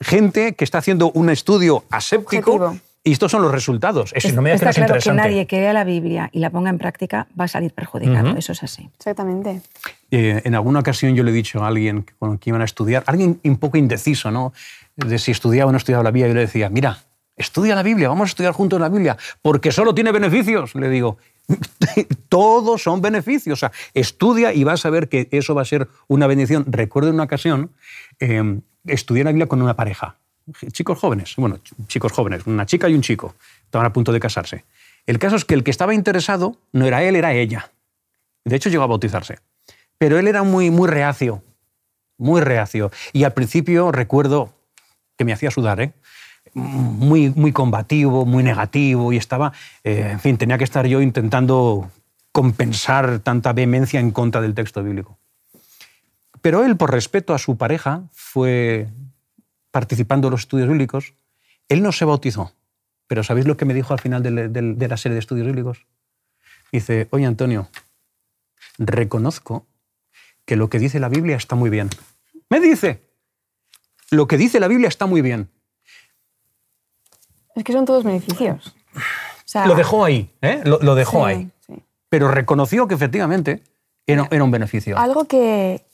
gente 0.00 0.54
que 0.54 0.64
está 0.64 0.78
haciendo 0.78 1.10
un 1.12 1.30
estudio 1.30 1.84
aséptico 1.90 2.76
y 3.02 3.12
estos 3.12 3.30
son 3.30 3.42
los 3.42 3.52
resultados. 3.52 4.12
Es, 4.14 4.32
no 4.34 4.42
me 4.42 4.52
está 4.52 4.72
claro 4.72 4.96
que 5.02 5.12
nadie 5.12 5.46
que 5.46 5.60
lea 5.60 5.72
la 5.72 5.84
Biblia 5.84 6.28
y 6.32 6.40
la 6.40 6.50
ponga 6.50 6.70
en 6.70 6.78
práctica 6.78 7.26
va 7.38 7.44
a 7.44 7.48
salir 7.48 7.72
perjudicado. 7.72 8.36
Eso 8.36 8.52
es 8.52 8.62
así. 8.62 8.90
Exactamente. 8.98 9.62
Eh, 10.10 10.42
en 10.44 10.54
alguna 10.54 10.80
ocasión 10.80 11.14
yo 11.14 11.22
le 11.22 11.30
he 11.30 11.34
dicho 11.34 11.62
a 11.62 11.68
alguien 11.68 12.06
con 12.18 12.38
que 12.38 12.50
iban 12.50 12.62
a 12.62 12.64
estudiar, 12.64 13.04
alguien 13.06 13.40
un 13.44 13.56
poco 13.58 13.76
indeciso, 13.76 14.30
¿no? 14.30 14.52
De 14.96 15.18
si 15.18 15.30
estudiaba 15.30 15.68
o 15.68 15.72
no 15.72 15.78
estudiaba 15.78 16.02
la 16.02 16.10
Biblia, 16.10 16.28
yo 16.28 16.34
le 16.34 16.40
decía, 16.40 16.70
mira, 16.70 16.98
estudia 17.36 17.74
la 17.74 17.82
Biblia, 17.82 18.08
vamos 18.08 18.28
a 18.28 18.30
estudiar 18.30 18.52
juntos 18.52 18.80
la 18.80 18.88
Biblia, 18.88 19.16
porque 19.42 19.70
solo 19.70 19.94
tiene 19.94 20.12
beneficios. 20.12 20.74
Le 20.74 20.88
digo, 20.88 21.18
todos 22.28 22.82
son 22.82 23.00
beneficios. 23.00 23.58
O 23.58 23.60
sea, 23.60 23.72
estudia 23.94 24.52
y 24.52 24.64
vas 24.64 24.84
a 24.86 24.90
ver 24.90 25.08
que 25.08 25.28
eso 25.30 25.54
va 25.54 25.62
a 25.62 25.66
ser 25.66 25.88
una 26.08 26.26
bendición. 26.26 26.64
Recuerdo 26.66 27.10
en 27.10 27.14
una 27.14 27.24
ocasión, 27.24 27.70
eh, 28.18 28.60
estudié 28.86 29.24
la 29.24 29.30
Biblia 29.30 29.46
con 29.46 29.62
una 29.62 29.76
pareja 29.76 30.16
chicos 30.72 30.98
jóvenes, 30.98 31.34
bueno, 31.36 31.58
chicos 31.86 32.12
jóvenes, 32.12 32.46
una 32.46 32.66
chica 32.66 32.88
y 32.88 32.94
un 32.94 33.02
chico, 33.02 33.34
estaban 33.64 33.86
a 33.86 33.92
punto 33.92 34.12
de 34.12 34.20
casarse. 34.20 34.64
El 35.06 35.18
caso 35.18 35.36
es 35.36 35.44
que 35.44 35.54
el 35.54 35.64
que 35.64 35.70
estaba 35.70 35.94
interesado 35.94 36.56
no 36.72 36.86
era 36.86 37.02
él, 37.02 37.16
era 37.16 37.34
ella. 37.34 37.70
De 38.44 38.56
hecho, 38.56 38.68
llegó 38.68 38.84
a 38.84 38.86
bautizarse. 38.86 39.38
Pero 39.98 40.18
él 40.18 40.28
era 40.28 40.42
muy, 40.42 40.70
muy 40.70 40.88
reacio, 40.88 41.42
muy 42.16 42.40
reacio. 42.40 42.90
Y 43.12 43.24
al 43.24 43.34
principio 43.34 43.92
recuerdo 43.92 44.54
que 45.16 45.24
me 45.24 45.32
hacía 45.32 45.50
sudar, 45.50 45.80
¿eh? 45.80 45.92
muy, 46.54 47.30
muy 47.30 47.52
combativo, 47.52 48.24
muy 48.24 48.42
negativo, 48.42 49.12
y 49.12 49.16
estaba, 49.16 49.52
eh, 49.84 50.08
en 50.12 50.20
fin, 50.20 50.38
tenía 50.38 50.58
que 50.58 50.64
estar 50.64 50.86
yo 50.86 51.00
intentando 51.00 51.90
compensar 52.32 53.20
tanta 53.20 53.52
vehemencia 53.52 54.00
en 54.00 54.10
contra 54.10 54.40
del 54.40 54.54
texto 54.54 54.82
bíblico. 54.82 55.18
Pero 56.40 56.64
él, 56.64 56.76
por 56.76 56.92
respeto 56.92 57.34
a 57.34 57.38
su 57.38 57.56
pareja, 57.56 58.04
fue 58.12 58.88
participando 59.70 60.28
en 60.28 60.32
los 60.32 60.42
estudios 60.42 60.68
bíblicos, 60.68 61.14
él 61.68 61.82
no 61.82 61.92
se 61.92 62.04
bautizó. 62.04 62.52
Pero 63.06 63.24
¿sabéis 63.24 63.46
lo 63.46 63.56
que 63.56 63.64
me 63.64 63.74
dijo 63.74 63.92
al 63.92 64.00
final 64.00 64.22
de, 64.22 64.88
la 64.88 64.96
serie 64.96 65.14
de 65.14 65.20
estudios 65.20 65.46
bíblicos? 65.46 65.86
Dice, 66.70 67.08
oye 67.10 67.26
Antonio, 67.26 67.68
reconozco 68.76 69.66
que 70.48 70.56
lo 70.56 70.70
que 70.70 70.78
dice 70.78 70.98
la 70.98 71.10
Biblia 71.10 71.36
está 71.36 71.56
muy 71.56 71.68
bien. 71.68 71.90
Me 72.48 72.58
dice, 72.58 73.02
lo 74.10 74.26
que 74.26 74.38
dice 74.38 74.58
la 74.58 74.66
Biblia 74.66 74.88
está 74.88 75.04
muy 75.04 75.20
bien. 75.20 75.50
Es 77.54 77.64
que 77.64 77.74
son 77.74 77.84
todos 77.84 78.02
beneficios. 78.02 78.74
lo 79.66 79.74
dejó 79.74 80.06
ahí, 80.06 80.30
¿eh? 80.40 80.62
lo, 80.64 80.94
dejó 80.94 81.26
ahí. 81.26 81.50
Pero 82.08 82.30
reconoció 82.30 82.88
que 82.88 82.94
efectivamente 82.94 83.62
era, 84.06 84.26
era, 84.30 84.42
un 84.42 84.50
beneficio. 84.50 84.96
Algo 84.96 85.26
que, 85.26 85.84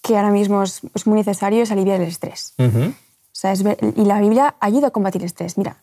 que 0.00 0.16
ahora 0.16 0.30
mismo 0.30 0.62
es, 0.62 0.80
muy 1.04 1.18
necesario 1.18 1.62
es 1.62 1.70
aliviar 1.70 2.00
el 2.00 2.08
estrés 2.08 2.54
y 2.56 4.04
la 4.06 4.18
Biblia 4.20 4.54
ayuda 4.60 4.86
a 4.88 4.90
combatir 4.92 5.20
el 5.20 5.26
estrés. 5.26 5.58
Mira, 5.58 5.76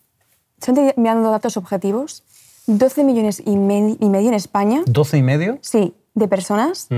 me 0.95 1.09
han 1.09 1.21
dado 1.21 1.31
datos 1.31 1.55
objetivos. 1.55 2.23
12 2.65 3.03
millones 3.03 3.43
y, 3.45 3.55
medio 3.57 4.27
en 4.27 4.33
España. 4.33 4.81
¿12 4.85 5.19
y 5.19 5.21
medio? 5.21 5.59
Sí, 5.61 5.93
de 6.15 6.27
personas 6.27 6.89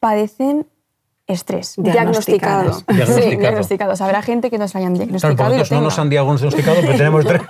padecen 0.00 0.66
estrés 1.26 1.74
diagnosticado. 1.76 2.82
diagnosticado. 2.86 3.20
Sí, 3.20 3.36
diagnosticados. 3.36 4.00
Habrá 4.00 4.22
gente 4.22 4.50
que 4.50 4.58
nos 4.58 4.74
hayan 4.76 4.94
diagnosticado. 4.94 5.36
Claro, 5.36 5.64
no 5.70 5.80
nos 5.80 5.98
han 5.98 6.08
diagnosticado, 6.08 6.80
pero 6.80 6.96
tenemos 6.96 7.24
tres. 7.26 7.42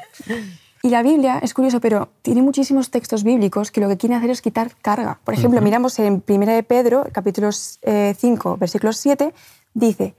Y 0.82 0.90
la 0.90 1.02
Biblia 1.02 1.40
es 1.42 1.52
curioso, 1.52 1.80
pero 1.80 2.10
tiene 2.22 2.42
muchísimos 2.42 2.90
textos 2.90 3.24
bíblicos 3.24 3.70
que 3.70 3.80
lo 3.80 3.88
que 3.88 3.96
quieren 3.96 4.18
hacer 4.18 4.30
es 4.30 4.40
quitar 4.40 4.70
carga. 4.82 5.18
Por 5.24 5.34
ejemplo, 5.34 5.60
miramos 5.60 5.98
en 5.98 6.22
1 6.26 6.46
de 6.46 6.62
Pedro, 6.62 7.06
capítulo 7.12 7.50
5, 7.50 8.56
versículo 8.56 8.92
7, 8.92 9.34
dice, 9.74 10.14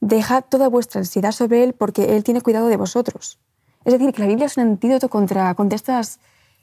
dejad 0.00 0.44
toda 0.48 0.68
vuestra 0.68 1.00
ansiedad 1.00 1.32
sobre 1.32 1.64
Él 1.64 1.72
porque 1.72 2.14
Él 2.16 2.22
tiene 2.22 2.40
cuidado 2.40 2.68
de 2.68 2.76
vosotros. 2.76 3.38
Es 3.84 3.92
decir, 3.92 4.12
que 4.12 4.22
la 4.22 4.28
Biblia 4.28 4.46
es 4.46 4.56
un 4.56 4.62
antídoto 4.64 5.08
contra, 5.08 5.54
contra 5.54 5.74
estas, 5.74 6.20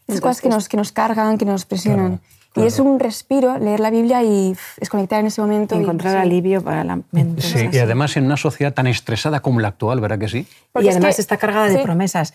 cosas 0.07 0.39
que 0.41 0.49
nos, 0.49 0.69
que 0.69 0.77
nos 0.77 0.91
cargan, 0.91 1.37
que 1.37 1.45
nos 1.45 1.65
presionan. 1.65 2.21
Y 2.55 2.63
es 2.63 2.79
un 2.79 2.99
respiro 2.99 3.57
leer 3.59 3.79
la 3.79 3.91
Biblia 3.91 4.23
y 4.23 4.55
desconectar 4.77 5.19
en 5.19 5.27
ese 5.27 5.39
momento. 5.39 5.75
encontrar 5.75 6.17
alivio 6.17 6.63
para 6.63 6.83
la 6.83 6.99
mente. 7.11 7.41
Sí, 7.41 7.69
y 7.71 7.77
además 7.77 8.17
en 8.17 8.25
una 8.25 8.37
sociedad 8.37 8.73
tan 8.73 8.87
estresada 8.87 9.39
como 9.39 9.59
la 9.59 9.69
actual, 9.69 9.99
¿verdad 10.01 10.19
que 10.19 10.29
sí? 10.29 10.47
y 10.81 10.89
además 10.89 11.19
está 11.19 11.37
cargada 11.37 11.67
de 11.67 11.79
promesas 11.79 12.33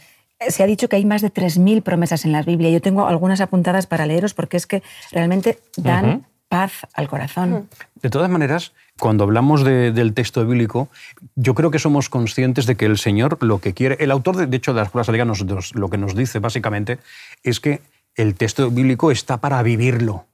se 0.49 0.62
ha 0.62 0.66
dicho 0.66 0.88
que 0.88 0.97
hay 0.97 1.04
más 1.04 1.23
de 1.23 1.33
3.000 1.33 1.83
promesas 1.83 2.25
en 2.25 2.33
la 2.33 2.42
Biblia. 2.42 2.71
Yo 2.71 2.80
tengo 2.80 3.06
algunas 3.06 3.40
apuntadas 3.40 3.87
para 3.87 4.06
leeros 4.06 4.35
porque 4.35 4.56
es 4.56 4.66
que 4.66 4.83
realmente 5.12 5.59
dan 5.76 6.26
paz 6.49 6.87
al 6.92 7.09
corazón. 7.09 7.68
De 8.02 8.11
todas 8.11 8.30
maneras, 8.30 8.73
cuando 8.99 9.25
hablamos 9.25 9.64
del 9.64 10.14
texto 10.14 10.44
bíblico, 10.47 10.88
yo 11.35 11.54
creo 11.54 11.71
que 11.71 11.78
somos 11.78 12.09
conscientes 12.09 12.66
de 12.66 12.76
que 12.76 12.85
el 12.85 12.99
Señor 12.99 13.42
lo 13.42 13.61
que 13.61 13.75
quiere, 13.75 13.97
el 14.00 14.11
autor 14.11 14.37
de, 14.37 14.56
hecho 14.56 14.75
de 14.75 14.80
las 14.80 14.90
pruebas 14.90 15.06
de 15.06 15.62
lo 15.75 15.88
que 15.88 15.99
nos 15.99 16.14
dice 16.14 16.38
básicamente 16.38 16.99
es 17.42 17.61
que 17.61 17.80
el 18.16 18.35
texto 18.35 18.71
bíblico 18.71 19.11
está 19.11 19.38
para 19.38 19.62
vivirlo. 19.62 20.26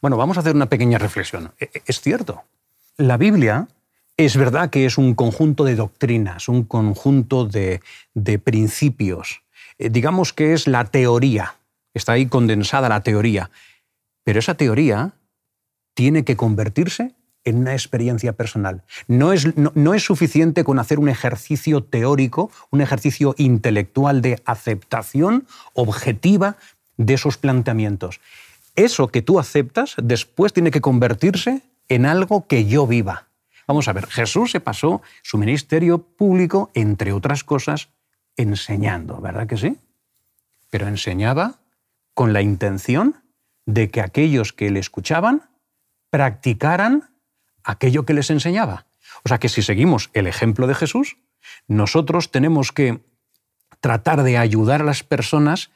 Bueno, 0.00 0.16
vamos 0.16 0.36
a 0.36 0.40
hacer 0.40 0.54
una 0.54 0.68
pequeña 0.68 0.98
reflexión. 0.98 1.52
E, 1.58 1.70
e, 1.72 1.82
es 1.86 2.00
cierto, 2.00 2.42
la 2.96 3.16
Biblia 3.16 3.68
es 4.16 4.36
verdad 4.36 4.70
que 4.70 4.86
es 4.86 4.98
un 4.98 5.14
conjunto 5.14 5.64
de 5.64 5.76
doctrinas, 5.76 6.48
un 6.48 6.64
conjunto 6.64 7.46
de, 7.46 7.80
principios. 8.44 9.42
Eh, 9.78 9.90
digamos 9.90 10.32
que 10.32 10.52
es 10.52 10.66
la 10.66 10.84
teoría, 10.84 11.56
está 11.94 12.12
ahí 12.12 12.26
condensada 12.26 12.88
la 12.88 13.02
teoría, 13.02 13.50
pero 14.24 14.38
esa 14.38 14.54
teoría 14.54 15.12
tiene 15.94 16.24
que 16.24 16.36
convertirse 16.36 17.14
en 17.44 17.58
una 17.58 17.72
experiencia 17.72 18.32
personal. 18.32 18.82
No 19.08 19.32
es, 19.32 19.56
no, 19.56 19.94
es, 19.94 20.04
suficiente 20.04 20.64
con 20.64 20.78
hacer 20.78 20.98
un 20.98 21.08
ejercicio 21.08 21.82
teórico, 21.82 22.50
un 22.70 22.80
ejercicio 22.80 23.34
intelectual 23.38 24.22
de 24.22 24.40
aceptación 24.44 25.46
objetiva 25.74 26.56
de 26.96 27.14
esos 27.14 27.38
planteamientos. 27.38 28.20
Eso 28.76 29.08
que 29.08 29.22
tú 29.22 29.38
aceptas 29.38 29.94
después 30.02 30.52
tiene 30.52 30.70
que 30.70 30.80
convertirse 30.80 31.62
en 31.88 32.06
algo 32.06 32.46
que 32.46 32.66
yo 32.66 32.86
viva. 32.86 33.26
Vamos 33.66 33.88
a 33.88 33.92
ver, 33.92 34.06
Jesús 34.06 34.50
se 34.50 34.60
pasó 34.60 35.02
su 35.22 35.38
ministerio 35.38 35.98
público, 35.98 36.70
entre 36.74 37.12
otras 37.12 37.44
cosas, 37.44 37.88
enseñando, 38.36 39.20
¿verdad 39.20 39.46
que 39.46 39.56
sí? 39.56 39.76
Pero 40.70 40.88
enseñaba 40.88 41.60
con 42.14 42.32
la 42.32 42.42
intención 42.42 43.16
de 43.66 43.90
que 43.90 44.00
aquellos 44.00 44.52
que 44.52 44.70
le 44.70 44.80
escuchaban 44.80 45.42
practicaran 46.10 47.11
aquello 47.64 48.04
que 48.04 48.14
les 48.14 48.30
enseñaba. 48.30 48.86
O 49.24 49.28
sea 49.28 49.38
que 49.38 49.48
si 49.48 49.62
seguimos 49.62 50.10
el 50.14 50.26
ejemplo 50.26 50.66
de 50.66 50.74
Jesús, 50.74 51.16
nosotros 51.66 52.30
tenemos 52.30 52.72
que 52.72 53.00
tratar 53.80 54.22
de 54.22 54.38
ayudar 54.38 54.82
a 54.82 54.84
las 54.84 55.02
personas 55.02 55.70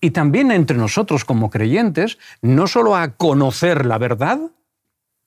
y 0.00 0.10
también 0.10 0.52
entre 0.52 0.76
nosotros 0.76 1.24
como 1.24 1.50
creyentes, 1.50 2.18
no 2.40 2.66
solo 2.66 2.94
a 2.94 3.16
conocer 3.16 3.84
la 3.84 3.98
verdad, 3.98 4.38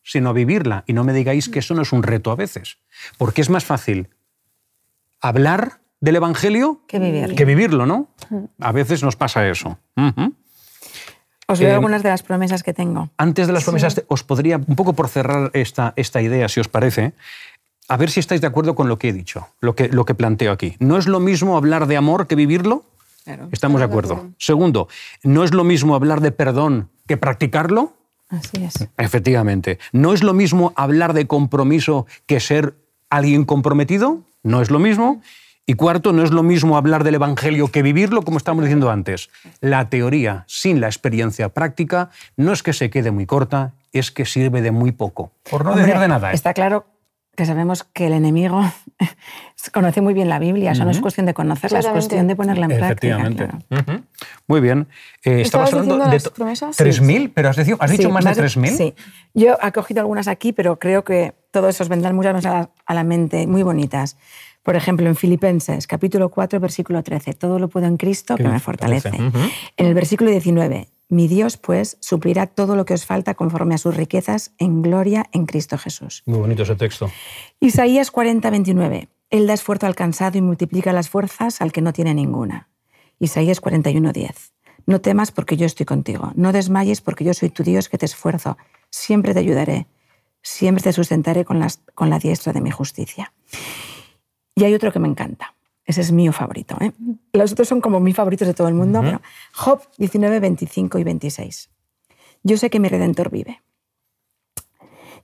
sino 0.04 0.30
a 0.30 0.34
vivirla. 0.34 0.84
Y 0.88 0.94
no 0.94 1.04
me 1.04 1.14
digáis 1.14 1.50
que 1.50 1.60
eso 1.60 1.74
no 1.74 1.82
es 1.82 1.92
un 1.92 2.04
reto 2.04 2.32
a 2.32 2.36
veces, 2.36 2.78
porque 3.18 3.42
es 3.42 3.50
más 3.50 3.66
fácil 3.66 4.10
hablar 5.20 5.82
del 6.00 6.16
Evangelio 6.16 6.82
que 6.88 7.00
vivirlo, 7.00 7.36
que 7.36 7.46
vivirlo 7.46 7.86
¿no? 7.86 8.10
A 8.60 8.72
veces 8.72 9.04
nos 9.04 9.16
pasa 9.16 9.48
eso. 9.48 9.78
Os 11.52 11.60
leo 11.60 11.70
eh, 11.70 11.74
algunas 11.74 12.04
de 12.04 12.10
las 12.10 12.24
promesas 12.24 12.64
que 12.64 12.74
tengo. 12.74 13.10
Antes 13.18 13.48
de 13.48 13.54
las 13.54 13.64
promesas, 13.64 14.04
os 14.08 14.24
podría, 14.24 14.58
un 14.58 14.76
poco 14.76 14.94
por 14.94 15.08
cerrar 15.08 15.52
esta, 15.54 15.94
esta 15.96 16.22
idea, 16.22 16.48
si 16.50 16.60
os 16.60 16.68
parece, 16.68 17.14
a 17.88 17.98
ver 17.98 18.10
si 18.10 18.20
estáis 18.20 18.42
de 18.42 18.48
acuerdo 18.48 18.76
con 18.76 18.88
lo 18.88 18.98
que 18.98 19.10
he 19.10 19.14
dicho, 19.14 19.48
lo 19.60 19.76
que, 19.76 19.90
lo 19.90 20.06
que 20.06 20.16
planteo 20.16 20.52
aquí. 20.52 20.76
¿No 20.80 20.98
es 20.98 21.08
lo 21.08 21.20
mismo 21.20 21.58
hablar 21.58 21.88
de 21.88 21.98
amor 21.98 22.28
que 22.28 22.36
vivirlo? 22.36 22.86
Estamos 23.52 23.80
de 23.80 23.86
acuerdo. 23.86 24.30
Segundo, 24.38 24.88
¿no 25.24 25.44
es 25.44 25.54
lo 25.54 25.64
mismo 25.64 25.96
hablar 25.96 26.22
de 26.22 26.32
perdón 26.32 26.90
que 27.08 27.18
practicarlo? 27.18 27.94
Así 28.30 28.64
es. 28.64 28.88
Efectivamente. 28.98 29.78
¿No 29.92 30.14
es 30.14 30.24
lo 30.24 30.34
mismo 30.34 30.74
hablar 30.76 31.14
de 31.14 31.28
compromiso 31.28 32.08
que 32.26 32.40
ser 32.40 32.76
alguien 33.10 33.46
comprometido? 33.46 34.22
No 34.44 34.62
es 34.62 34.72
lo 34.72 34.80
mismo. 34.80 35.22
Y 35.72 35.76
cuarto, 35.76 36.12
no 36.12 36.22
es 36.22 36.32
lo 36.32 36.44
mismo 36.44 36.76
hablar 36.76 37.06
del 37.06 37.16
Evangelio 37.16 37.70
que 37.70 37.82
vivirlo, 37.82 38.24
como 38.24 38.36
estamos 38.36 38.66
diciendo 38.66 38.92
antes. 38.92 39.30
La 39.62 39.88
teoría 39.88 40.44
sin 40.46 40.82
la 40.82 40.88
experiencia 40.88 41.48
práctica 41.48 42.10
no 42.36 42.52
es 42.52 42.62
que 42.62 42.74
se 42.74 42.90
quede 42.90 43.12
muy 43.12 43.26
corta, 43.26 43.72
es 43.94 44.12
que 44.12 44.26
sirve 44.26 44.62
de 44.62 44.72
muy 44.72 44.92
poco. 44.92 45.32
Por 45.50 45.64
no 45.64 45.74
decir 45.74 45.98
de 45.98 46.10
nada. 46.10 46.32
¿eh? 46.32 46.36
Está 46.36 46.54
claro 46.54 46.88
que 47.38 47.46
sabemos 47.46 47.86
que 47.86 48.08
el 48.08 48.12
enemigo 48.12 48.62
conoce 49.74 50.02
muy 50.02 50.14
bien 50.14 50.28
la 50.28 50.40
Biblia, 50.40 50.74
eso 50.74 50.84
no 50.84 50.92
es 50.92 51.00
cuestión 51.00 51.26
de 51.26 51.34
conocerla, 51.34 51.80
es 51.80 51.88
cuestión 51.88 52.28
de 52.28 52.36
ponerla 52.36 52.66
en 52.66 52.78
práctica. 52.78 53.58
Muy 54.48 54.60
bien. 54.60 54.90
Eh, 55.24 55.40
estabas 55.40 55.72
hablando 55.72 56.00
de 56.00 56.18
3.000, 56.18 57.32
pero 57.34 57.48
has, 57.48 57.56
dicho, 57.56 57.78
has 57.80 57.92
dicho 57.92 58.10
más, 58.10 58.26
de 58.26 58.32
3.000. 58.32 58.68
Sí, 58.76 58.94
yo 59.34 59.58
he 59.64 59.72
cogido 59.72 60.02
algunas 60.02 60.28
aquí, 60.28 60.52
pero 60.52 60.80
creo 60.80 61.06
que 61.06 61.34
todos 61.52 61.74
esos 61.74 61.88
vendrán 61.88 62.14
muchas 62.14 62.46
a 62.46 62.70
a 62.92 62.94
la 62.94 63.06
mente, 63.06 63.48
muy 63.48 63.64
bonitas. 63.64 64.18
Por 64.64 64.76
ejemplo, 64.76 65.08
en 65.08 65.16
Filipenses, 65.16 65.88
capítulo 65.88 66.30
4, 66.30 66.60
versículo 66.60 67.02
13, 67.02 67.34
todo 67.34 67.58
lo 67.58 67.68
puedo 67.68 67.88
en 67.88 67.98
Cristo 67.98 68.36
que 68.36 68.48
me 68.48 68.60
fortalece. 68.60 69.10
En 69.10 69.86
el 69.86 69.94
versículo 69.94 70.30
19, 70.30 70.88
mi 71.10 71.28
Dios, 71.28 71.58
pues, 71.58 71.98
suplirá 72.00 72.46
todo 72.46 72.76
lo 72.76 72.86
que 72.86 72.94
os 72.94 73.06
falta 73.06 73.34
conforme 73.34 73.76
a 73.76 73.78
sus 73.78 73.96
riquezas 73.96 74.54
en 74.60 74.82
gloria 74.82 75.26
en 75.34 75.46
Cristo 75.46 75.78
Jesús. 75.78 76.24
Muy 76.26 76.40
bonito 76.40 76.64
ese 76.64 76.76
texto. 76.76 77.12
Isaías 77.60 78.12
40, 78.12 78.50
29. 78.50 79.10
Él 79.32 79.48
da 79.48 79.54
esfuerzo 79.54 79.88
al 79.88 79.96
cansado 79.96 80.38
y 80.38 80.42
multiplica 80.42 80.94
las 80.94 81.10
fuerzas 81.10 81.62
al 81.62 81.72
que 81.72 81.82
no 81.82 81.92
tiene 81.92 82.14
ninguna. 82.14 82.70
Isaías 83.20 83.60
41, 83.62 84.14
10. 84.14 84.54
No 84.86 85.02
temas 85.02 85.32
porque 85.32 85.58
yo 85.58 85.66
estoy 85.66 85.86
contigo. 85.86 86.32
No 86.36 86.52
desmayes 86.52 87.02
porque 87.02 87.24
yo 87.24 87.34
soy 87.34 87.50
tu 87.50 87.64
Dios 87.64 87.90
que 87.90 87.98
te 87.98 88.06
esfuerzo. 88.06 88.58
Siempre 88.90 89.34
te 89.34 89.40
ayudaré. 89.40 89.88
Siempre 90.44 90.84
te 90.84 90.94
sustentaré 90.94 91.46
con, 91.46 91.66
con 91.94 92.10
la 92.10 92.20
diestra 92.20 92.54
de 92.54 92.62
mi 92.62 92.72
justicia. 92.72 93.34
Y 94.56 94.64
hay 94.64 94.74
otro 94.74 94.92
que 94.92 95.00
me 95.00 95.08
encanta. 95.08 95.56
Ese 95.86 96.02
es 96.02 96.12
mío 96.12 96.32
favorito. 96.32 96.78
¿eh? 96.82 96.92
Los 97.34 97.52
otros 97.52 97.68
son 97.68 97.82
como 97.82 98.00
mis 98.00 98.16
favoritos 98.16 98.48
de 98.48 98.54
todo 98.54 98.68
el 98.68 98.74
mundo. 98.74 99.02
pero 99.02 99.22
Job 99.54 99.82
19, 99.98 100.40
25 100.40 101.00
y 101.00 101.04
26. 101.04 101.70
Yo 102.44 102.58
sé 102.58 102.70
que 102.70 102.80
mi 102.80 102.88
redentor 102.88 103.30
vive. 103.30 103.62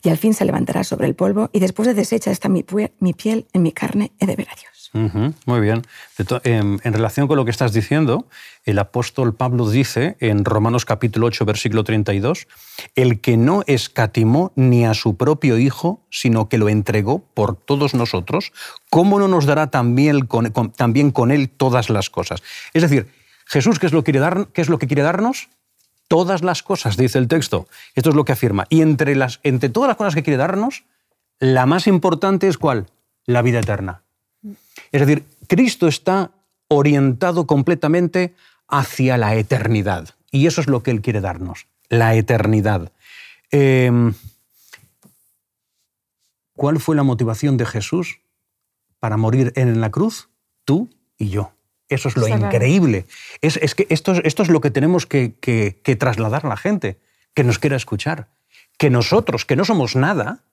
Y 0.04 0.10
al 0.10 0.18
fin 0.18 0.34
se 0.34 0.46
levantará 0.46 0.84
sobre 0.84 1.08
el 1.08 1.16
polvo 1.16 1.50
y 1.52 1.60
después 1.60 1.88
de 1.88 1.94
deshecha 1.94 2.32
está 2.32 2.50
mi, 2.50 2.64
mi 3.00 3.14
piel, 3.14 3.48
en 3.54 3.64
mi 3.64 3.72
carne 3.72 4.12
he 4.20 4.26
de 4.26 4.36
ver 4.36 4.48
a 4.50 4.56
Dios 4.56 4.77
muy 5.46 5.60
bien. 5.60 5.84
En, 6.44 6.80
relación 6.82 7.28
con 7.28 7.38
lo 7.38 7.46
que 7.46 7.52
estás 7.52 7.74
diciendo, 7.74 8.28
el 8.66 8.80
apóstol 8.80 9.36
Pablo 9.36 9.70
dice 9.70 10.18
en 10.20 10.46
Romanos 10.46 10.86
capítulo 10.86 11.28
8, 11.28 11.46
versículo 11.46 11.84
32, 11.84 12.48
el 12.96 13.22
que 13.22 13.38
no 13.38 13.64
escatimó 13.68 14.52
ni 14.56 14.86
a 14.86 14.94
su 14.94 15.18
propio 15.18 15.58
Hijo, 15.58 16.06
sino 16.10 16.50
que 16.50 16.58
lo 16.58 16.70
entregó 16.70 17.20
por 17.34 17.56
todos 17.56 17.94
nosotros, 17.94 18.52
¿cómo 18.90 19.20
no 19.20 19.28
nos 19.28 19.46
dará 19.46 19.68
también 19.68 20.26
con, 20.26 20.52
también 20.74 21.12
con 21.12 21.32
él 21.32 21.50
todas 21.50 21.90
las 21.90 22.10
cosas? 22.10 22.44
Es 22.74 22.82
decir, 22.82 23.08
Jesús, 23.46 23.80
¿qué 23.80 23.88
es, 23.88 23.94
lo 23.94 24.04
que 24.04 24.12
quiere 24.12 24.20
dar, 24.20 24.48
¿qué 24.54 24.62
es 24.62 24.70
lo 24.70 24.80
que 24.80 24.88
quiere 24.88 25.04
darnos? 25.04 25.50
Todas 26.08 26.44
las 26.44 26.64
cosas, 26.64 26.98
dice 26.98 27.18
el 27.18 27.28
texto. 27.28 27.68
Esto 27.96 28.10
es 28.10 28.16
lo 28.16 28.26
que 28.26 28.34
afirma. 28.34 28.66
Y 28.70 28.82
entre, 28.82 29.16
las, 29.16 29.40
entre 29.44 29.70
todas 29.70 29.88
las 29.88 29.98
cosas 29.98 30.16
que 30.16 30.24
quiere 30.24 30.38
darnos, 30.38 30.84
la 31.40 31.66
más 31.66 31.88
importante 31.88 32.48
es 32.48 32.58
cuál? 32.58 32.88
La 33.26 33.42
vida 33.42 33.60
eterna. 33.60 34.04
Es 34.92 35.02
decir, 35.02 35.26
Cristo 35.48 35.88
está 35.88 36.32
orientado 36.68 37.48
completamente 37.48 38.34
hacia 38.68 39.18
la 39.18 39.36
eternidad. 39.36 40.10
Y 40.32 40.48
eso 40.48 40.62
es 40.62 40.68
lo 40.68 40.84
que 40.84 40.92
Él 40.92 41.02
quiere 41.02 41.22
darnos, 41.22 41.68
la 41.90 42.16
eternidad. 42.16 42.92
Em, 43.52 44.14
¿Cuál 46.56 46.80
fue 46.80 46.96
la 46.96 47.04
motivación 47.04 47.56
de 47.58 47.66
Jesús 47.66 48.20
para 49.00 49.18
morir 49.18 49.54
en 49.56 49.80
la 49.80 49.92
cruz? 49.92 50.30
Tú 50.66 50.90
y 51.18 51.30
yo. 51.30 51.52
Eso 51.88 52.10
es 52.10 52.18
lo 52.18 52.28
increíble. 52.28 53.06
Es, 53.42 53.76
que 53.76 53.88
esto, 53.90 54.14
esto, 54.24 54.44
es 54.44 54.50
lo 54.50 54.60
que 54.60 54.72
tenemos 54.72 55.06
que, 55.06 55.36
que 55.40 55.96
trasladar 55.96 56.46
a 56.46 56.50
la 56.50 56.58
gente, 56.58 57.00
que 57.34 57.46
nos 57.46 57.60
quiera 57.60 57.78
escuchar. 57.78 58.28
Que 58.78 58.90
nosotros, 58.90 59.46
que 59.46 59.56
no 59.56 59.64
somos 59.64 59.96
nada, 59.96 60.44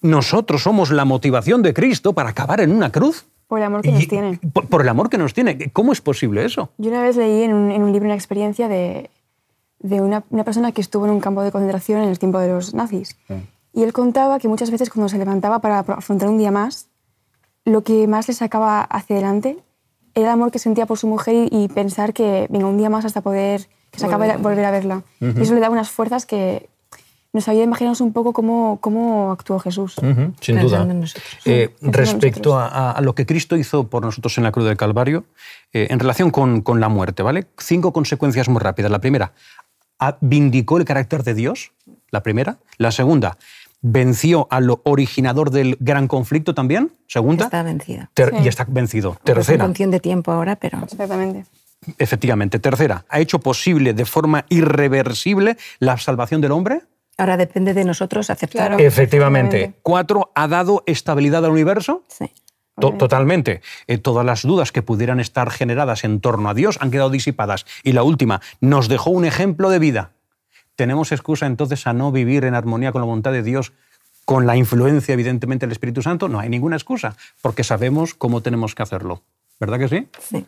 nosotros 0.00 0.62
somos 0.62 0.90
la 0.90 1.04
motivación 1.04 1.62
de 1.62 1.74
Cristo 1.74 2.12
para 2.12 2.30
acabar 2.30 2.60
en 2.60 2.72
una 2.72 2.90
cruz. 2.90 3.26
Por 3.46 3.60
el 3.60 3.64
amor 3.64 3.82
que 3.82 3.92
nos 3.92 4.08
tiene. 4.08 4.38
Por, 4.52 4.82
el 4.82 4.88
amor 4.88 5.08
que 5.08 5.18
nos 5.18 5.32
tiene. 5.34 5.70
¿Cómo 5.70 5.92
es 5.92 6.00
posible 6.00 6.44
eso? 6.44 6.70
Yo 6.78 6.90
una 6.90 7.02
vez 7.02 7.16
leí 7.16 7.42
en 7.42 7.54
un, 7.54 7.92
libro 7.92 8.06
una 8.06 8.14
experiencia 8.14 8.68
de, 8.68 9.10
una, 9.80 10.20
persona 10.44 10.72
que 10.72 10.80
estuvo 10.80 11.06
en 11.06 11.12
un 11.12 11.20
campo 11.20 11.42
de 11.42 11.50
concentración 11.50 12.02
en 12.02 12.10
el 12.10 12.18
tiempo 12.18 12.38
de 12.38 12.48
los 12.48 12.74
nazis. 12.74 13.16
Y 13.72 13.82
él 13.82 13.92
contaba 13.92 14.38
que 14.38 14.48
muchas 14.48 14.70
veces 14.70 14.90
cuando 14.90 15.08
se 15.08 15.18
levantaba 15.18 15.60
para 15.60 15.78
afrontar 15.78 16.28
un 16.28 16.38
día 16.38 16.50
más, 16.50 16.88
lo 17.64 17.82
que 17.84 18.06
más 18.06 18.28
le 18.28 18.34
sacaba 18.34 18.82
hacia 18.82 19.16
adelante 19.16 19.58
era 20.14 20.26
el 20.26 20.32
amor 20.32 20.50
que 20.50 20.58
sentía 20.58 20.86
por 20.86 20.98
su 20.98 21.06
mujer 21.06 21.48
y, 21.50 21.68
pensar 21.68 22.12
que, 22.12 22.46
venga, 22.50 22.66
un 22.66 22.76
día 22.76 22.90
más 22.90 23.04
hasta 23.04 23.20
poder, 23.20 23.68
que 23.90 23.98
se 23.98 24.06
acabe 24.06 24.26
de 24.26 24.36
volver 24.36 24.64
a 24.64 24.70
verla. 24.70 25.02
Y 25.20 25.40
eso 25.40 25.54
le 25.54 25.60
daba 25.60 25.72
unas 25.72 25.90
fuerzas 25.90 26.26
que 26.26 26.68
nos 27.32 27.48
ayuda 27.48 27.62
a 27.62 27.64
imaginarnos 27.64 28.00
un 28.00 28.12
poco 28.12 28.32
cómo, 28.32 28.78
cómo 28.80 29.32
actuó 29.32 29.58
Jesús. 29.58 29.96
sin 30.40 30.60
duda. 30.60 30.86
Eh, 31.44 31.74
respecto 31.80 32.58
a, 32.58 32.98
lo 33.02 33.14
que 33.14 33.26
Cristo 33.26 33.56
hizo 33.56 33.88
por 33.88 34.02
nosotros 34.02 34.38
en 34.38 34.44
la 34.44 34.52
cruz 34.52 34.66
del 34.66 34.76
Calvario, 34.76 35.24
eh, 35.72 35.88
en 35.90 35.98
relación 35.98 36.30
con, 36.30 36.62
con, 36.62 36.80
la 36.80 36.88
muerte, 36.88 37.22
¿vale? 37.22 37.46
Cinco 37.58 37.92
consecuencias 37.92 38.48
muy 38.48 38.60
rápidas. 38.60 38.90
La 38.90 39.00
primera, 39.00 39.32
vindicó 40.20 40.78
el 40.78 40.84
carácter 40.84 41.22
de 41.22 41.34
Dios, 41.34 41.72
la 42.10 42.22
primera. 42.22 42.58
La 42.78 42.92
segunda, 42.92 43.36
venció 43.80 44.46
al 44.50 44.70
originador 44.84 45.50
del 45.50 45.76
gran 45.80 46.08
conflicto 46.08 46.54
también, 46.54 46.92
segunda. 47.06 47.44
Está 47.44 47.62
vencido. 47.62 48.08
Y 48.42 48.48
está 48.48 48.66
vencido. 48.68 49.16
Tercera. 49.22 49.66
Es 49.66 49.90
de 49.90 50.00
tiempo 50.00 50.32
ahora, 50.32 50.56
pero... 50.56 50.78
Exactamente. 50.82 51.44
Efectivamente. 51.98 52.58
Tercera, 52.58 53.04
ha 53.08 53.20
hecho 53.20 53.38
posible 53.38 53.94
de 53.94 54.04
forma 54.04 54.44
irreversible 54.48 55.56
la 55.78 55.96
salvación 55.96 56.40
del 56.40 56.52
hombre. 56.52 56.82
Ahora 57.18 57.36
depende 57.36 57.74
de 57.74 57.84
nosotros 57.84 58.30
aceptarlo. 58.30 58.78
Efectivamente. 58.78 59.74
Cuatro, 59.82 60.30
ha 60.36 60.46
dado 60.46 60.84
estabilidad 60.86 61.44
al 61.44 61.50
universo. 61.50 62.04
Sí. 62.08 62.30
totalmente. 62.78 63.60
Eh, 63.88 63.98
todas 63.98 64.24
las 64.24 64.42
dudas 64.42 64.70
que 64.70 64.82
pudieran 64.82 65.18
estar 65.18 65.50
generadas 65.50 66.04
en 66.04 66.20
torno 66.20 66.48
a 66.48 66.54
Dios 66.54 66.78
han 66.80 66.92
quedado 66.92 67.10
disipadas. 67.10 67.66
Y 67.82 67.92
la 67.92 68.04
última, 68.04 68.40
nos 68.60 68.88
dejó 68.88 69.10
un 69.10 69.24
ejemplo 69.24 69.68
de 69.68 69.80
vida. 69.80 70.12
¿Tenemos 70.76 71.10
excusa 71.10 71.46
entonces 71.46 71.88
a 71.88 71.92
no 71.92 72.12
vivir 72.12 72.44
en 72.44 72.54
armonía 72.54 72.92
con 72.92 73.00
la 73.00 73.06
voluntad 73.06 73.32
de 73.32 73.42
Dios, 73.42 73.72
con 74.24 74.46
la 74.46 74.56
influencia 74.56 75.12
evidentemente 75.12 75.66
del 75.66 75.72
Espíritu 75.72 76.02
Santo? 76.02 76.28
No 76.28 76.38
hay 76.38 76.48
ninguna 76.48 76.76
excusa, 76.76 77.16
porque 77.42 77.64
sabemos 77.64 78.14
cómo 78.14 78.42
tenemos 78.42 78.76
que 78.76 78.84
hacerlo. 78.84 79.24
¿Verdad 79.58 79.80
que 79.80 79.88
sí? 79.88 80.06
Sí. 80.20 80.46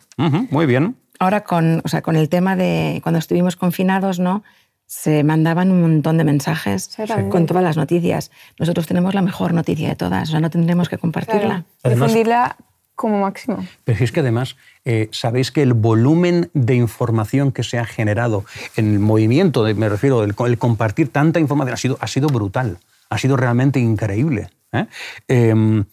muy 0.50 0.66
bien. 0.66 0.94
Ahora 1.18 1.42
con, 1.42 1.83
o 1.85 1.88
sea, 1.88 2.00
con 2.00 2.14
el 2.14 2.28
tema 2.28 2.54
de 2.54 3.00
cuando 3.02 3.18
estuvimos 3.18 3.56
confinados, 3.56 4.20
¿no? 4.20 4.44
Se 4.90 5.22
mandaban 5.22 5.70
un 5.70 5.83
montón 5.83 6.18
de 6.18 6.24
mensajes 6.24 6.90
con 7.31 7.46
todas 7.46 7.62
las 7.62 7.76
noticias. 7.76 8.33
Nosotros 8.59 8.88
tenemos 8.88 9.14
la 9.14 9.22
mejor 9.22 9.55
noticia 9.55 9.88
de 9.88 9.94
todas, 9.94 10.29
o 10.29 10.33
sea, 10.33 10.40
no 10.40 10.50
tendremos 10.50 10.88
que 10.88 10.98
compartirla. 10.98 11.64
Difundirla 11.85 12.57
como 12.96 13.20
máximo. 13.20 13.64
Pero 13.85 14.03
es 14.03 14.11
que 14.11 14.18
además, 14.18 14.57
eh, 14.85 15.09
sabéis 15.12 15.53
que 15.53 15.62
el 15.62 15.74
volumen 15.74 16.50
de 16.55 16.74
información 16.74 17.53
que 17.53 17.62
se 17.62 17.79
ha 17.79 17.85
generado 17.85 18.44
en 18.74 18.94
el 18.94 18.98
movimiento, 18.98 19.62
me 19.76 19.88
refiero, 19.88 20.24
el, 20.24 20.35
el, 20.37 20.59
compartir 20.59 21.12
tanta 21.12 21.38
información, 21.38 21.72
ha 21.72 21.76
sido, 21.76 21.96
ha 22.00 22.09
sido 22.09 22.26
brutal, 22.26 22.79
ha 23.11 23.16
sido 23.16 23.37
realmente 23.37 23.79
increíble. 23.79 24.50
¿eh? 24.72 24.87
Em, 25.29 25.85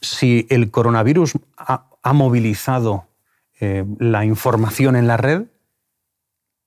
si 0.00 0.44
el 0.50 0.72
coronavirus 0.72 1.34
ha, 1.56 1.84
movilizado 2.12 3.06
eh, 3.60 3.84
la 4.00 4.24
información 4.24 4.96
en 4.96 5.06
la 5.06 5.18
red, 5.18 5.42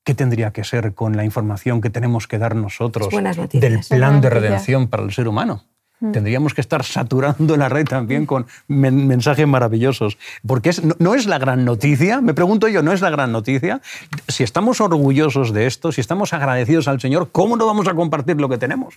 ¿qué 0.04 0.14
tendría 0.14 0.52
que 0.52 0.64
ser 0.64 0.94
con 0.94 1.16
la 1.16 1.26
información 1.26 1.82
que 1.82 1.90
tenemos 1.90 2.28
que 2.28 2.38
dar 2.38 2.56
nosotros 2.56 3.10
del 3.10 3.80
plan 3.90 4.22
de 4.22 4.30
redención 4.30 4.88
para 4.88 5.04
el 5.04 5.12
ser 5.12 5.28
humano? 5.28 5.64
Mm. 6.02 6.12
Tendríamos 6.12 6.54
que 6.54 6.62
estar 6.62 6.84
saturando 6.84 7.56
la 7.56 7.70
red 7.70 7.86
también 7.86 8.26
con 8.26 8.48
mensajes 8.68 9.48
maravillosos. 9.48 10.18
Porque 10.46 10.72
no, 11.00 11.16
es 11.16 11.28
la 11.28 11.38
gran 11.38 11.64
noticia, 11.64 12.22
me 12.22 12.34
pregunto 12.34 12.68
yo, 12.68 12.82
¿no 12.82 12.92
es 12.92 13.02
la 13.02 13.12
gran 13.12 13.32
noticia? 13.32 13.82
Si 14.28 14.44
estamos 14.44 14.82
orgullosos 14.82 15.54
de 15.54 15.68
esto, 15.68 15.92
si 15.92 16.02
estamos 16.02 16.34
agradecidos 16.34 16.88
al 16.88 17.00
Señor, 17.00 17.30
¿cómo 17.32 17.56
no 17.56 17.66
vamos 17.66 17.88
a 17.88 17.94
compartir 17.94 18.42
lo 18.42 18.50
que 18.50 18.58
tenemos? 18.58 18.96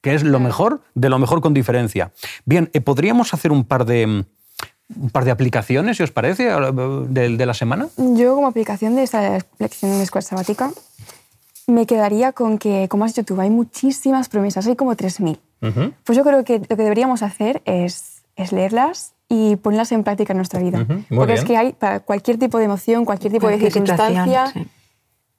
Que 0.00 0.14
es 0.14 0.24
lo 0.24 0.40
mejor 0.40 0.80
de 0.94 1.10
lo 1.10 1.18
mejor 1.18 1.42
con 1.42 1.52
diferencia. 1.52 2.12
Bien, 2.46 2.70
eh, 2.72 2.80
¿podríamos 2.80 3.34
hacer 3.34 3.52
un 3.52 3.64
par 3.64 3.84
de, 3.84 4.24
un 4.96 5.10
par 5.10 5.24
de 5.24 5.30
aplicaciones, 5.30 5.96
si 5.96 6.02
os 6.02 6.10
parece, 6.10 6.44
de, 6.44 7.36
de 7.36 7.46
la 7.46 7.54
semana? 7.54 7.88
Yo 7.96 8.34
como 8.34 8.46
aplicación 8.46 8.96
de 8.96 9.02
esta 9.02 9.38
lección 9.58 9.92
de 9.92 10.02
escuela 10.02 10.22
sabática 10.22 10.70
me 11.70 11.86
quedaría 11.86 12.32
con 12.32 12.58
que, 12.58 12.88
como 12.88 13.04
has 13.04 13.14
dicho 13.14 13.24
tú, 13.24 13.40
hay 13.40 13.50
muchísimas 13.50 14.28
promesas, 14.28 14.66
hay 14.66 14.76
como 14.76 14.94
3.000. 14.94 15.38
Pues 16.04 16.16
yo 16.16 16.24
creo 16.24 16.44
que 16.44 16.58
lo 16.58 16.76
que 16.76 16.82
deberíamos 16.82 17.22
hacer 17.22 17.62
es, 17.64 18.22
es 18.36 18.52
leerlas 18.52 19.12
y 19.28 19.56
ponerlas 19.56 19.92
en 19.92 20.02
práctica 20.02 20.32
en 20.32 20.38
nuestra 20.38 20.60
vida. 20.60 20.86
Porque 21.08 21.34
es 21.34 21.44
que 21.44 21.56
hay 21.56 21.72
para 21.72 22.00
cualquier 22.00 22.38
tipo 22.38 22.58
de 22.58 22.64
emoción, 22.64 23.04
cualquier 23.04 23.32
tipo 23.32 23.48
de 23.48 23.58
circunstancia. 23.58 24.52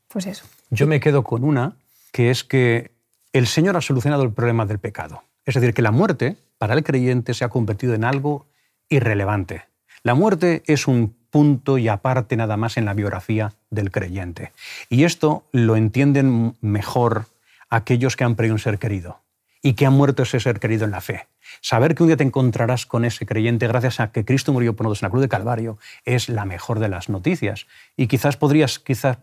Pues 0.07 0.25
eso. 0.25 0.45
Yo 0.69 0.87
me 0.87 0.99
quedo 0.99 1.23
con 1.23 1.43
una, 1.43 1.75
que 2.11 2.31
es 2.31 2.43
que 2.43 2.91
el 3.33 3.47
Señor 3.47 3.77
ha 3.77 3.81
solucionado 3.81 4.23
el 4.23 4.31
problema 4.31 4.65
del 4.65 4.79
pecado. 4.79 5.23
Es 5.45 5.55
decir, 5.55 5.73
que 5.73 5.81
la 5.81 5.91
muerte 5.91 6.37
para 6.57 6.73
el 6.73 6.83
creyente 6.83 7.33
se 7.33 7.43
ha 7.43 7.49
convertido 7.49 7.93
en 7.93 8.03
algo 8.03 8.45
irrelevante. 8.91 9.63
La 10.03 10.13
muerte 10.13 10.61
es 10.67 10.87
un 10.87 11.15
punto 11.31 11.77
y 11.77 11.87
aparte 11.87 12.35
nada 12.35 12.57
más 12.57 12.77
en 12.77 12.85
la 12.85 12.93
biografía 12.93 13.53
del 13.71 13.89
creyente. 13.89 14.51
Y 14.89 15.05
esto 15.05 15.45
lo 15.51 15.75
entienden 15.75 16.55
mejor 16.61 17.25
aquellos 17.69 18.15
que 18.15 18.23
han 18.23 18.35
perdido 18.35 18.55
un 18.55 18.59
ser 18.59 18.77
querido 18.77 19.21
y 19.63 19.73
que 19.73 19.85
ha 19.85 19.89
muerto 19.89 20.23
ese 20.23 20.39
ser 20.39 20.59
querido 20.59 20.85
en 20.85 20.91
la 20.91 21.01
fe. 21.01 21.27
Saber 21.61 21.95
que 21.95 22.03
un 22.03 22.09
día 22.09 22.17
te 22.17 22.23
encontrarás 22.23 22.85
con 22.85 23.05
ese 23.05 23.25
creyente 23.25 23.67
gracias 23.67 23.99
a 23.99 24.11
que 24.11 24.25
Cristo 24.25 24.53
murió 24.53 24.75
por 24.75 24.85
nosotros 24.85 25.03
en 25.03 25.05
la 25.07 25.09
cruz 25.11 25.21
de 25.21 25.29
Calvario 25.29 25.77
es 26.05 26.29
la 26.29 26.45
mejor 26.45 26.79
de 26.79 26.89
las 26.89 27.09
noticias. 27.09 27.67
Y 27.95 28.07
quizás 28.07 28.37
podrías 28.37 28.79
quizás 28.79 29.17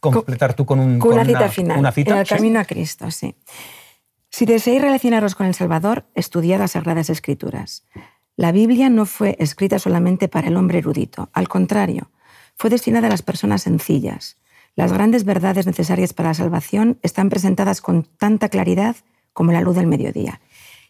completar 0.00 0.54
tú 0.54 0.64
con, 0.64 0.78
un, 0.78 1.02
una, 1.02 1.24
cita 1.24 1.48
final. 1.48 1.78
Una 1.78 1.92
cita, 1.92 2.12
en 2.12 2.18
el 2.18 2.26
camino 2.26 2.60
a 2.60 2.64
Cristo, 2.64 3.10
sí. 3.10 3.34
Si 4.30 4.46
deseáis 4.46 4.82
relacionaros 4.82 5.34
con 5.34 5.46
el 5.46 5.54
Salvador, 5.54 6.06
estudiad 6.14 6.58
las 6.58 6.72
Sagradas 6.72 7.10
Escrituras. 7.10 7.84
La 8.36 8.50
Biblia 8.50 8.90
no 8.90 9.06
fue 9.06 9.36
escrita 9.38 9.78
solamente 9.78 10.28
para 10.28 10.48
el 10.48 10.56
hombre 10.56 10.78
erudito, 10.78 11.30
al 11.32 11.48
contrario, 11.48 12.10
fue 12.56 12.70
destinada 12.70 13.06
a 13.06 13.10
las 13.10 13.22
personas 13.22 13.62
sencillas. 13.62 14.38
Las 14.74 14.92
grandes 14.92 15.24
verdades 15.24 15.66
necesarias 15.66 16.12
para 16.12 16.30
la 16.30 16.34
salvación 16.34 16.98
están 17.02 17.28
presentadas 17.28 17.80
con 17.80 18.02
tanta 18.02 18.48
claridad 18.48 18.96
como 19.32 19.52
la 19.52 19.60
luz 19.60 19.76
del 19.76 19.86
mediodía. 19.86 20.40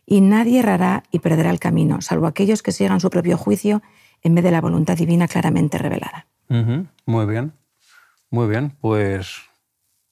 Y 0.06 0.20
nadie 0.20 0.60
errará 0.60 1.02
y 1.10 1.18
perderá 1.18 1.50
el 1.50 1.60
camino, 1.60 2.00
salvo 2.00 2.26
aquellos 2.26 2.62
que 2.62 2.72
sigan 2.72 3.00
su 3.00 3.10
propio 3.10 3.36
juicio 3.36 3.82
en 4.22 4.34
vez 4.34 4.44
de 4.44 4.50
la 4.50 4.60
voluntad 4.60 4.96
divina 4.96 5.28
claramente 5.28 5.76
revelada. 5.76 6.26
Muy 6.48 7.26
bien, 7.26 7.52
muy 8.30 8.48
bien. 8.48 8.76
Pues, 8.80 9.42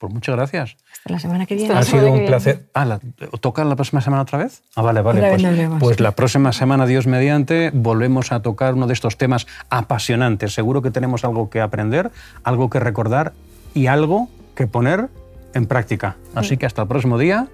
pues 0.03 0.13
muchas 0.13 0.35
gracias. 0.35 0.77
Hasta 0.91 1.13
la 1.13 1.19
semana 1.21 1.47
que 1.47 1.55
viene. 1.55 1.73
Ha 1.73 1.85
sido 1.85 2.11
un 2.11 2.27
placer. 2.27 2.67
Ah, 2.75 2.99
¿Toca 3.39 3.65
la 3.65 3.77
próxima 3.77 4.01
semana 4.01 4.23
otra 4.23 4.39
vez? 4.39 4.65
Ah, 4.75 4.83
vale, 4.83 5.01
vale. 5.01 5.21
Pues, 5.31 5.45
pues, 5.79 6.01
la 6.01 6.11
próxima 6.11 6.53
semana, 6.53 6.87
Dios 6.87 7.07
mediante, 7.07 7.71
volvemos 7.73 8.33
a 8.33 8.43
tocar 8.43 8.75
uno 8.75 8.89
de 8.89 8.95
estos 8.95 9.17
temas 9.17 9.47
apasionantes. 9.71 10.55
Seguro 10.55 10.83
que 10.83 10.91
tenemos 10.91 11.25
algo 11.25 11.51
que 11.51 11.61
aprender, 11.61 12.11
algo 12.43 12.69
que 12.69 12.81
recordar 12.81 13.33
y 13.75 13.87
algo 13.87 14.29
que 14.57 14.67
poner 14.67 15.09
en 15.55 15.67
práctica. 15.67 16.17
Así 16.35 16.57
que 16.57 16.67
hasta 16.67 16.83
el 16.83 16.89
próximo 16.89 17.17
día 17.17 17.47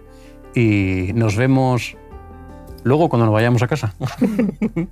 y 0.55 1.13
nos 1.15 1.37
vemos 1.37 1.99
luego 2.83 3.11
cuando 3.11 3.27
nos 3.27 3.35
vayamos 3.35 3.63
a 3.63 3.67
casa. 3.67 3.93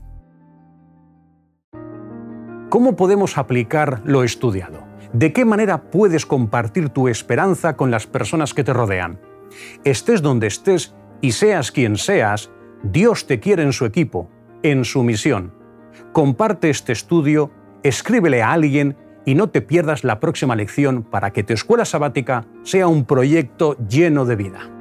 ¿Cómo 2.68 2.96
podemos 2.96 3.38
aplicar 3.38 4.02
lo 4.04 4.24
estudiado? 4.24 4.85
¿De 5.12 5.32
qué 5.32 5.44
manera 5.44 5.90
puedes 5.90 6.26
compartir 6.26 6.88
tu 6.90 7.08
esperanza 7.08 7.76
con 7.76 7.90
las 7.90 8.06
personas 8.06 8.54
que 8.54 8.64
te 8.64 8.72
rodean? 8.72 9.20
Estés 9.84 10.22
donde 10.22 10.46
estés 10.46 10.94
y 11.20 11.32
seas 11.32 11.70
quien 11.72 11.96
seas, 11.96 12.50
Dios 12.82 13.26
te 13.26 13.40
quiere 13.40 13.62
en 13.62 13.72
su 13.72 13.84
equipo, 13.84 14.30
en 14.62 14.84
su 14.84 15.02
misión. 15.02 15.54
Comparte 16.12 16.70
este 16.70 16.92
estudio, 16.92 17.50
escríbele 17.82 18.42
a 18.42 18.52
alguien 18.52 18.96
y 19.24 19.34
no 19.34 19.48
te 19.48 19.62
pierdas 19.62 20.04
la 20.04 20.20
próxima 20.20 20.54
lección 20.56 21.02
para 21.02 21.32
que 21.32 21.42
tu 21.42 21.52
escuela 21.52 21.84
sabática 21.84 22.46
sea 22.62 22.86
un 22.86 23.04
proyecto 23.04 23.76
lleno 23.88 24.24
de 24.24 24.36
vida. 24.36 24.75